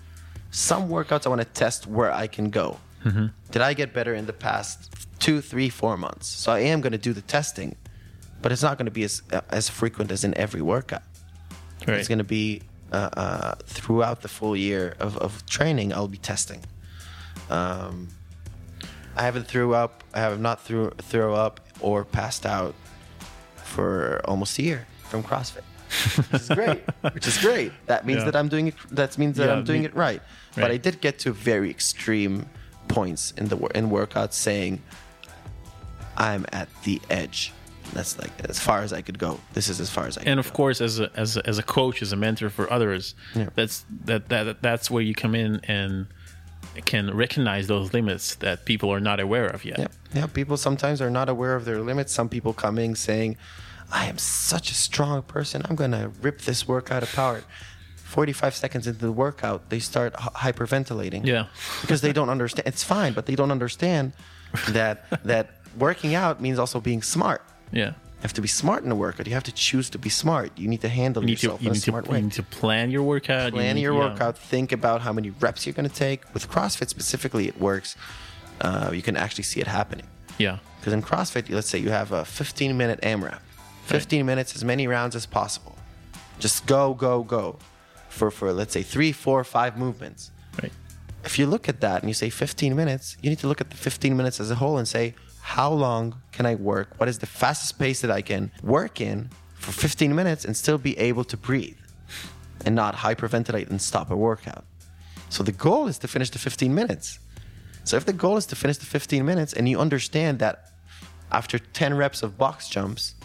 [0.52, 2.80] Some workouts I want to test where I can go.
[3.04, 3.28] Mm-hmm.
[3.52, 6.28] Did I get better in the past two, three, four months?
[6.28, 7.76] So I am going to do the testing,
[8.42, 11.04] but it's not going to be as as frequent as in every workout.
[11.88, 11.98] Right.
[11.98, 12.62] It's going to be
[12.92, 15.94] uh, uh, throughout the full year of, of training.
[15.94, 16.62] I'll be testing.
[17.50, 18.08] Um,
[19.16, 20.04] I haven't threw up.
[20.14, 22.76] I have not threw throw up or passed out
[23.56, 25.62] for almost a year from CrossFit,
[26.32, 26.82] which is great.
[27.14, 27.72] which is great.
[27.88, 28.26] That means Yeah.
[28.26, 28.76] that I'm doing it.
[28.92, 30.22] That means that Yeah, I'm doing me- it right.
[30.56, 30.72] But.
[30.72, 32.48] I did get to very extreme
[32.88, 34.82] points in the in workouts saying
[36.16, 37.54] I'm at the edge.
[37.94, 39.40] That's like as far as I could go.
[39.54, 40.22] This is as far as I.
[40.22, 40.56] and could of go.
[40.58, 43.50] course as a, as a as a coach as a mentor for others Yeah.
[43.56, 46.08] that's that, that that's where you come in and
[46.86, 50.26] can recognize those limits that people are not aware of yet Yeah, yeah.
[50.28, 52.14] People sometimes are not aware of their limits.
[52.14, 53.38] Some people coming saying,
[53.92, 55.62] "I am such a strong person.
[55.70, 57.44] I'm gonna rip this workout apart."
[57.96, 61.26] Forty-five seconds into the workout, they start hy- hyperventilating.
[61.26, 61.48] Yeah.
[61.82, 62.68] because they don't understand.
[62.68, 64.14] It's fine, but they don't understand
[64.70, 65.46] that that
[65.78, 67.42] working out means also being smart.
[67.72, 67.92] yeah
[68.22, 69.28] have to be smart in a workout.
[69.28, 70.52] You have to choose to be smart.
[70.58, 72.12] You need to handle you need to yourself you in a need to, smart you
[72.14, 72.22] way.
[72.22, 73.46] need to plan your workout.
[73.48, 74.38] You plan need- your workout.
[74.38, 76.24] Think about how many reps you're going to take.
[76.34, 77.96] With crossfit specifically it works.
[78.60, 80.08] Uh, you can actually see it happening.
[80.40, 80.58] Yeah.
[80.80, 83.40] Because in crossfit let's say you have a 15 minute amrap
[83.86, 85.78] 15 minutes as many rounds as possible.
[86.40, 87.58] Just go go go
[88.10, 90.32] for for let's say three four five movements.
[90.62, 90.72] Right.
[91.24, 93.70] If you look at that and you say 15 minutes you need to look at
[93.70, 95.14] the 15 minutes as a whole and say
[95.56, 96.88] how long can i work?
[96.98, 100.78] What is the fastest pace that i can work in for 15 minutes and still
[100.78, 101.80] be able to breathe
[102.66, 104.66] and not hyperventilate and stop a workout?
[105.30, 107.20] So the goal is to finish the 15 minutes.
[107.86, 110.72] So if the goal is to finish the 15 minutes and you understand that
[111.32, 113.16] after 10 reps of box jumps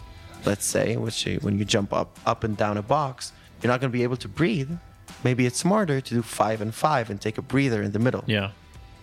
[0.44, 3.80] let's say which uh, when you jump up up and down a box you're not
[3.80, 4.70] going to be able to breathe.
[5.24, 8.24] Maybe it's smarter to do five and five and take a breather in the middle.
[8.26, 8.50] Yeah.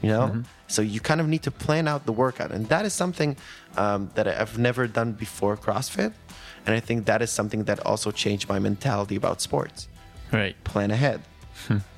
[0.01, 0.41] You know mm-hmm.
[0.69, 2.51] So you kind of need to plan out the workout.
[2.51, 3.35] And that is something
[3.75, 6.13] um, that i've never done before crossfit.
[6.65, 9.87] And i think that is something that also changed my mentality about sports.
[10.31, 10.55] Right.
[10.63, 11.21] Plan ahead.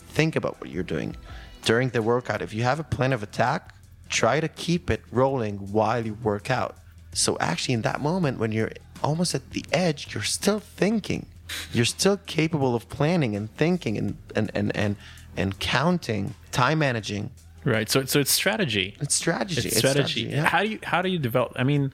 [0.07, 1.15] Think about what you're doing.
[1.63, 3.75] During the workout if you have a plan of attack
[4.09, 6.77] try to keep it rolling while you work out.
[7.13, 8.71] So actually in that moment when you're
[9.03, 11.25] almost at the edge you're still thinking.
[11.73, 14.95] You're still capable of planning and thinking and and and and,
[15.35, 17.31] and counting time managing
[17.63, 19.67] right so so it's strategy it's strategy.
[19.67, 20.21] it's strategy.
[20.23, 20.45] yeah.
[20.45, 21.53] How do you how do you develop?
[21.55, 21.91] I mean,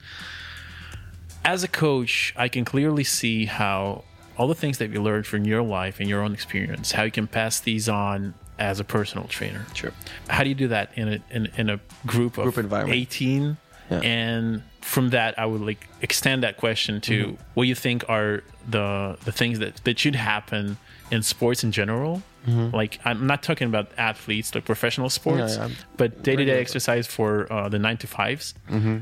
[1.44, 4.04] as a coach, I can clearly see how
[4.36, 7.10] all the things that you learned from your life and your own experience, how you
[7.10, 9.66] can pass these on as a personal trainer.
[9.74, 9.92] Sure.
[10.28, 12.98] How do you do that in a in, in a group of Group environment.
[12.98, 13.56] 18
[13.90, 14.00] Yeah.
[14.00, 17.42] And from that, I would like extend that question to Mm-hmm.
[17.54, 20.76] what you think are the the things that that should happen
[21.10, 22.22] in sports in general.
[22.46, 25.68] Like I'm not talking about athletes, like professional sports, Mm-hmm.
[25.70, 25.76] yeah.
[25.98, 28.98] but day to day exercise for uh, the nine to 5s Mm-hmm.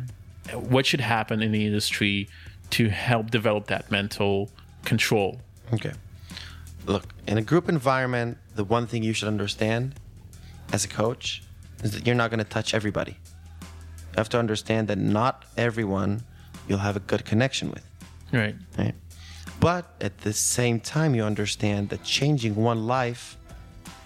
[0.71, 2.29] What should happen in the industry
[2.71, 4.51] to help develop that mental
[4.85, 5.41] control?
[5.75, 5.93] Okay.
[6.87, 9.95] Look, in a group environment, the one thing you should understand
[10.73, 11.43] as a coach
[11.83, 13.17] is that you're not going to touch everybody.
[14.13, 16.23] You have to understand that not everyone
[16.69, 17.85] you'll have a good connection with,
[18.33, 18.55] Right.
[18.79, 18.95] right?
[19.61, 23.37] But at the same time, you understand that changing one life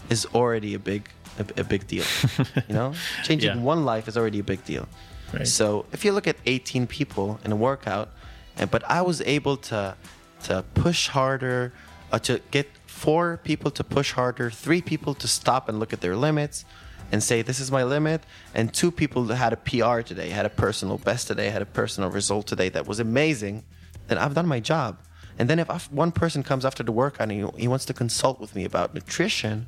[0.09, 2.05] is already a big a, a big deal.
[2.68, 2.92] you know,
[3.24, 3.62] changing Yeah.
[3.62, 4.86] one life is already a big deal.
[5.32, 5.46] Right.
[5.46, 8.11] So if you look at 18 people in a workout,
[8.57, 9.96] and but I was able to
[10.44, 11.72] to push harder,
[12.12, 16.01] uh, to get four people to push harder, three people to stop and look at
[16.01, 16.64] their limits,
[17.12, 18.22] and say this is my limit,
[18.55, 21.66] and two people that had a PR today, had a personal best today, had a
[21.66, 23.62] personal result today that was amazing,
[24.09, 24.98] then I've done my job.
[25.41, 28.41] And then if one person comes after the workout and he, he wants to consult
[28.41, 29.66] with me about nutrition,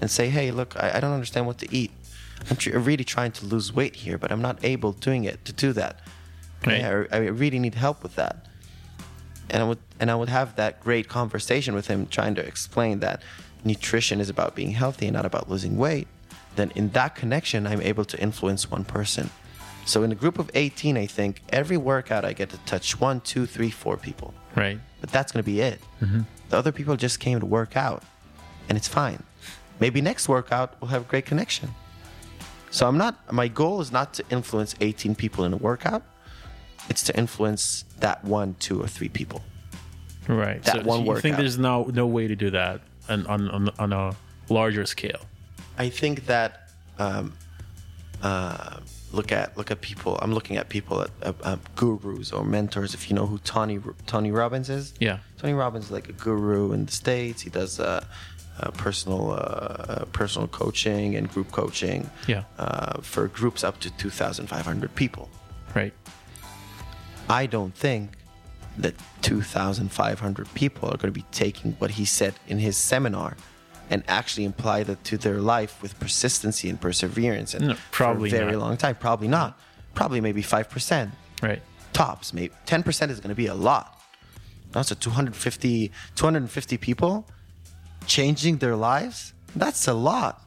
[0.00, 1.90] and say, hey, look, I, I don't understand what to eat.
[2.50, 5.52] I'm tr- really trying to lose weight here, but I'm not able doing it to
[5.52, 6.00] do that.
[6.66, 6.80] Right.
[6.80, 8.46] Yeah, I, I really need help with that.
[9.50, 13.00] And I would and I would have that great conversation with him, trying to explain
[13.00, 13.22] that
[13.64, 16.06] nutrition is about being healthy and not about losing weight.
[16.56, 19.30] Then in that connection, I'm able to influence one person.
[19.88, 23.22] So in a group of 18, I think every workout I get to touch one,
[23.22, 24.78] two, three, four people Right.
[25.00, 25.80] but that's going to be it.
[26.50, 28.02] The other people just came to work out,
[28.68, 29.22] and it's fine.
[29.80, 31.70] Maybe next workout we'll have a great connection.
[32.70, 33.32] So I'm not.
[33.32, 36.02] My goal is not to influence 18 people in a workout.
[36.90, 39.42] It's to influence that one, two, or three people.
[40.26, 40.62] Right.
[40.64, 43.92] That one you think there's no no way to do that on on, on, on
[43.94, 44.14] a
[44.50, 45.20] larger scale?
[45.78, 46.68] I think that
[46.98, 47.32] um,
[48.22, 48.80] uh,
[49.12, 50.18] look at look at people.
[50.22, 52.94] I'm looking at people at uh, uh, gurus or mentors.
[52.94, 55.18] If you know who Tony Tony Robbins is, Yeah.
[55.38, 57.42] Tony Robbins is like a guru in the states.
[57.42, 58.04] He does uh,
[58.60, 62.10] uh, personal uh, personal coaching and group coaching.
[62.26, 62.44] Yeah.
[62.58, 65.28] Uh, for groups up to 2,500 people.
[65.74, 65.92] Right.
[67.28, 68.12] I don't think
[68.78, 73.36] that 2,500 people are going to be taking what he said in his seminar
[73.90, 78.36] and actually apply that to their life with persistency and perseverance and No, probably for
[78.36, 78.60] a very not.
[78.60, 78.96] long time.
[78.96, 79.58] Probably not.
[79.94, 81.10] Probably maybe 5%
[81.42, 81.62] Right.
[81.92, 82.32] tops.
[82.32, 83.98] Maybe 10% is going to be a lot.
[84.72, 87.26] That's a 250, 250 people
[88.06, 89.32] changing their lives.
[89.56, 90.44] That's a lot.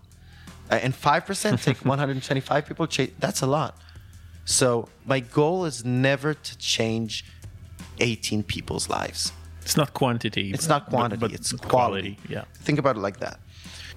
[0.69, 2.87] And 5% take 125 people.
[2.87, 3.77] Cha- that's a lot.
[4.45, 7.25] So my goal is never to change
[7.99, 9.31] 18 people's lives.
[9.61, 10.51] It's not quantity.
[10.51, 12.17] It's not but- quantity, but it's quality.
[12.27, 12.45] Yeah.
[12.55, 13.39] Think about it like that.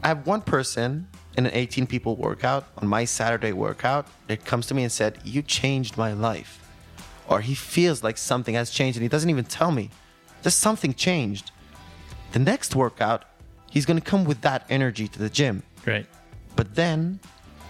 [0.03, 4.67] I have one person in an 18 people workout on my Saturday workout that comes
[4.67, 6.61] to me and said, You changed my life.
[7.29, 9.91] Or he feels like something has changed and he doesn't even tell me.
[10.43, 11.51] Just something changed.
[12.33, 13.25] The next workout,
[13.71, 15.63] he's going to come with that energy to the gym.
[15.87, 16.07] Right.
[16.55, 17.21] But then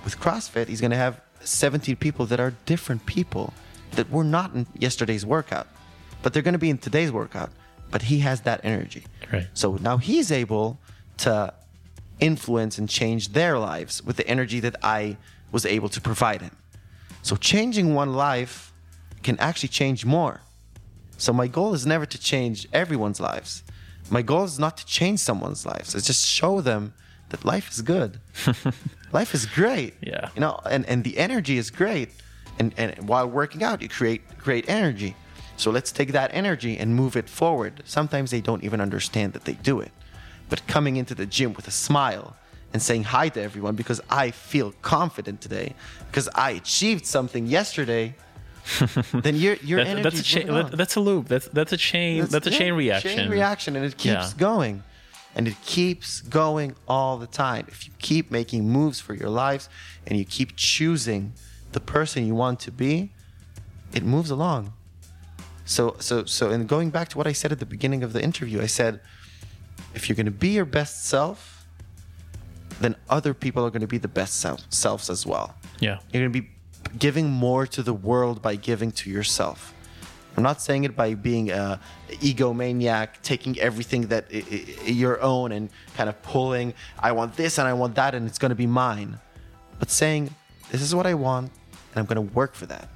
[0.04, 3.54] with CrossFit, he's going to have 17 people that are different people
[3.92, 5.68] that were not in yesterday's workout,
[6.22, 7.50] but they're going to be in today's workout.
[7.94, 9.04] But he has that energy.
[9.32, 9.46] Right.
[9.54, 10.80] So now he's able
[11.18, 11.54] to
[12.18, 15.16] influence and change their lives with the energy that I
[15.52, 16.56] was able to provide him.
[17.22, 18.72] So changing one life
[19.22, 20.40] can actually change more.
[21.18, 23.62] So my goal is never to change everyone's lives.
[24.10, 25.94] My goal is not to change someone's lives.
[25.94, 26.94] It's just show them
[27.28, 28.18] that life is good.
[29.12, 29.94] life is great.
[30.00, 30.30] Yeah.
[30.34, 32.08] You know, and, and the energy is great.
[32.58, 35.14] And and while working out, you create great energy.
[35.56, 37.82] So let's take that energy and move it forward.
[37.84, 39.92] Sometimes they don't even understand that they do it.
[40.48, 42.36] But coming into the gym with a smile
[42.72, 45.74] and saying hi to everyone because I feel confident today,
[46.08, 48.14] because I achieved something yesterday,
[49.12, 50.46] then your your energy that's a chain.
[50.46, 51.28] That, that's a loop.
[51.28, 52.24] That's that's a chain.
[52.26, 53.16] That's, a yeah, chain reaction.
[53.16, 54.30] Chain reaction, and it keeps Yeah.
[54.38, 54.82] going,
[55.34, 57.66] and it keeps going all the time.
[57.68, 59.68] If you keep making moves for your lives,
[60.06, 61.34] and you keep choosing
[61.72, 63.12] the person you want to be,
[63.92, 64.72] it moves along.
[65.64, 68.22] So, so, so, and going back to what I said at the beginning of the
[68.22, 69.00] interview, I said,
[69.94, 71.66] if you're going to be your best self,
[72.80, 75.54] then other people are going to be the best self, selves as well.
[75.80, 75.98] Yeah.
[76.12, 76.50] You're going to be
[76.98, 79.72] giving more to the world by giving to yourself.
[80.36, 85.52] I'm not saying it by being a egomaniac, taking everything that i- i- your own
[85.52, 88.56] and kind of pulling, I want this and I want that and it's going to
[88.56, 89.18] be mine.
[89.78, 90.34] But saying,
[90.72, 91.52] this is what I want
[91.94, 92.88] and I'm going to work for that.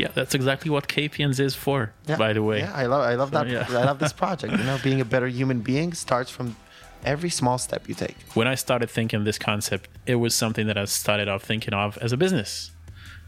[0.00, 0.08] Yeah.
[0.14, 1.92] That's exactly what KPNs is for.
[2.06, 2.16] Yeah.
[2.16, 2.60] By the way.
[2.60, 3.66] Yeah, I love I love that yeah.
[3.68, 4.52] I love this project.
[4.52, 6.56] You know, being a better human being starts from
[7.04, 8.16] every small step you take.
[8.34, 11.96] when I started thinking this concept, it was something that I started off thinking of
[11.98, 12.70] as a business.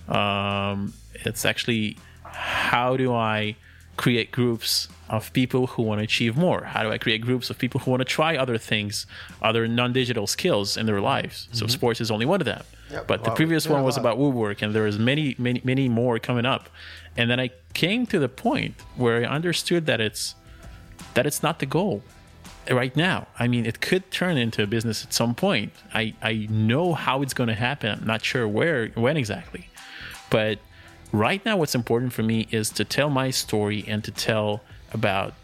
[0.09, 0.93] Um,
[1.27, 3.57] it's actually how do I
[3.97, 6.65] create groups of people who want to achieve more?
[6.65, 9.07] How do I create groups of people who want to try other things,
[9.43, 11.49] other non-digital skills in their lives?
[11.53, 12.65] So sports is only one of them.
[12.93, 13.07] Yep.
[13.07, 14.03] But the previous Yeah, one was wow.
[14.03, 16.69] about woodwork, and there is many, many, many more coming up.
[17.17, 20.35] And then I came to the point where I understood that it's
[21.15, 22.03] that it's not the goal
[22.71, 23.27] right now.
[23.39, 25.73] I mean, it could turn into a business at some point.
[25.93, 27.99] I, I know how it's going to happen.
[28.01, 29.69] I'm not sure where, when exactly.
[30.31, 30.59] But
[31.13, 34.63] right now, what's important for me is to tell my story and to tell
[34.93, 35.35] about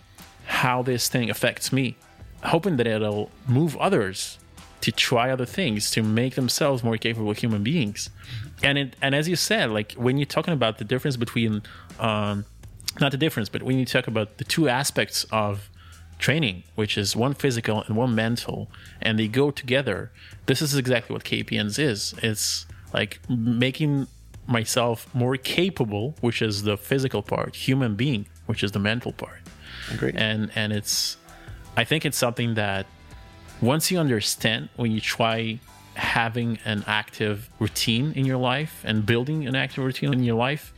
[0.46, 1.96] how this thing affects me,
[2.44, 4.38] hoping that it'll move others
[4.80, 8.10] to try other things to make themselves more capable human beings.
[8.62, 11.62] And it, and as you said, like when you're talking about the difference between,
[11.98, 12.44] um,
[13.00, 15.68] not the difference, but when you talk about the two aspects of
[16.18, 18.70] training, which is one physical and one mental,
[19.00, 20.10] and they go together.
[20.46, 22.14] This is exactly what KPNs is.
[22.22, 24.08] It's like making
[24.46, 29.40] myself more capable, which is the physical part, human being, which is the mental part.
[29.92, 30.16] Agreed.
[30.16, 31.16] And and it's
[31.76, 32.86] I think it's something that
[33.60, 35.58] once you understand when you try
[35.94, 40.72] having an active routine in your life and building an active routine in your life,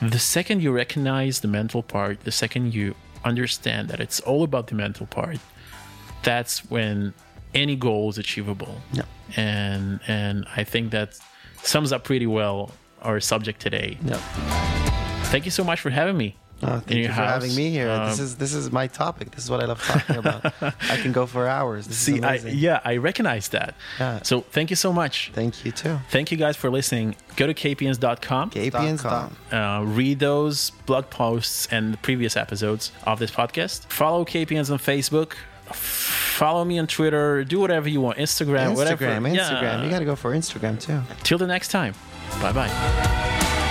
[0.00, 4.66] the second you recognize the mental part, the second you understand that it's all about
[4.68, 5.38] the mental part,
[6.22, 7.12] that's when
[7.54, 8.80] any goal is achievable.
[8.92, 9.02] Yeah.
[9.36, 11.18] And and I think that
[11.62, 12.72] sums up pretty well
[13.02, 13.98] our subject today.
[14.04, 14.16] Yeah.
[15.24, 16.36] Thank you so much for having me.
[16.62, 17.86] Oh, thank your you for having me here.
[18.06, 19.32] this Um, is this is my topic.
[19.32, 20.52] This is what I love talking about.
[20.62, 21.86] I can go for hours.
[21.88, 23.74] This See, is I, yeah, I recognize that.
[23.98, 24.22] Yeah.
[24.22, 25.30] So thank you so much.
[25.34, 25.98] Thank you too.
[26.10, 27.16] Thank you guys for listening.
[27.36, 28.50] Go to kpns.com.
[28.50, 29.36] Gapians com.
[29.50, 29.60] Dom.
[29.60, 33.86] uh, read those blog posts and the previous episodes of this podcast.
[33.86, 35.32] Follow KPNs on Facebook.
[35.72, 37.44] Follow me on Twitter.
[37.44, 38.18] Do whatever you want.
[38.18, 39.06] Instagram, whatever.
[39.06, 39.62] Instagram, Instagram.
[39.62, 39.84] Yeah.
[39.84, 41.00] You got to go for Instagram too.
[41.22, 41.94] Till the next time.
[42.40, 43.61] Bye bye.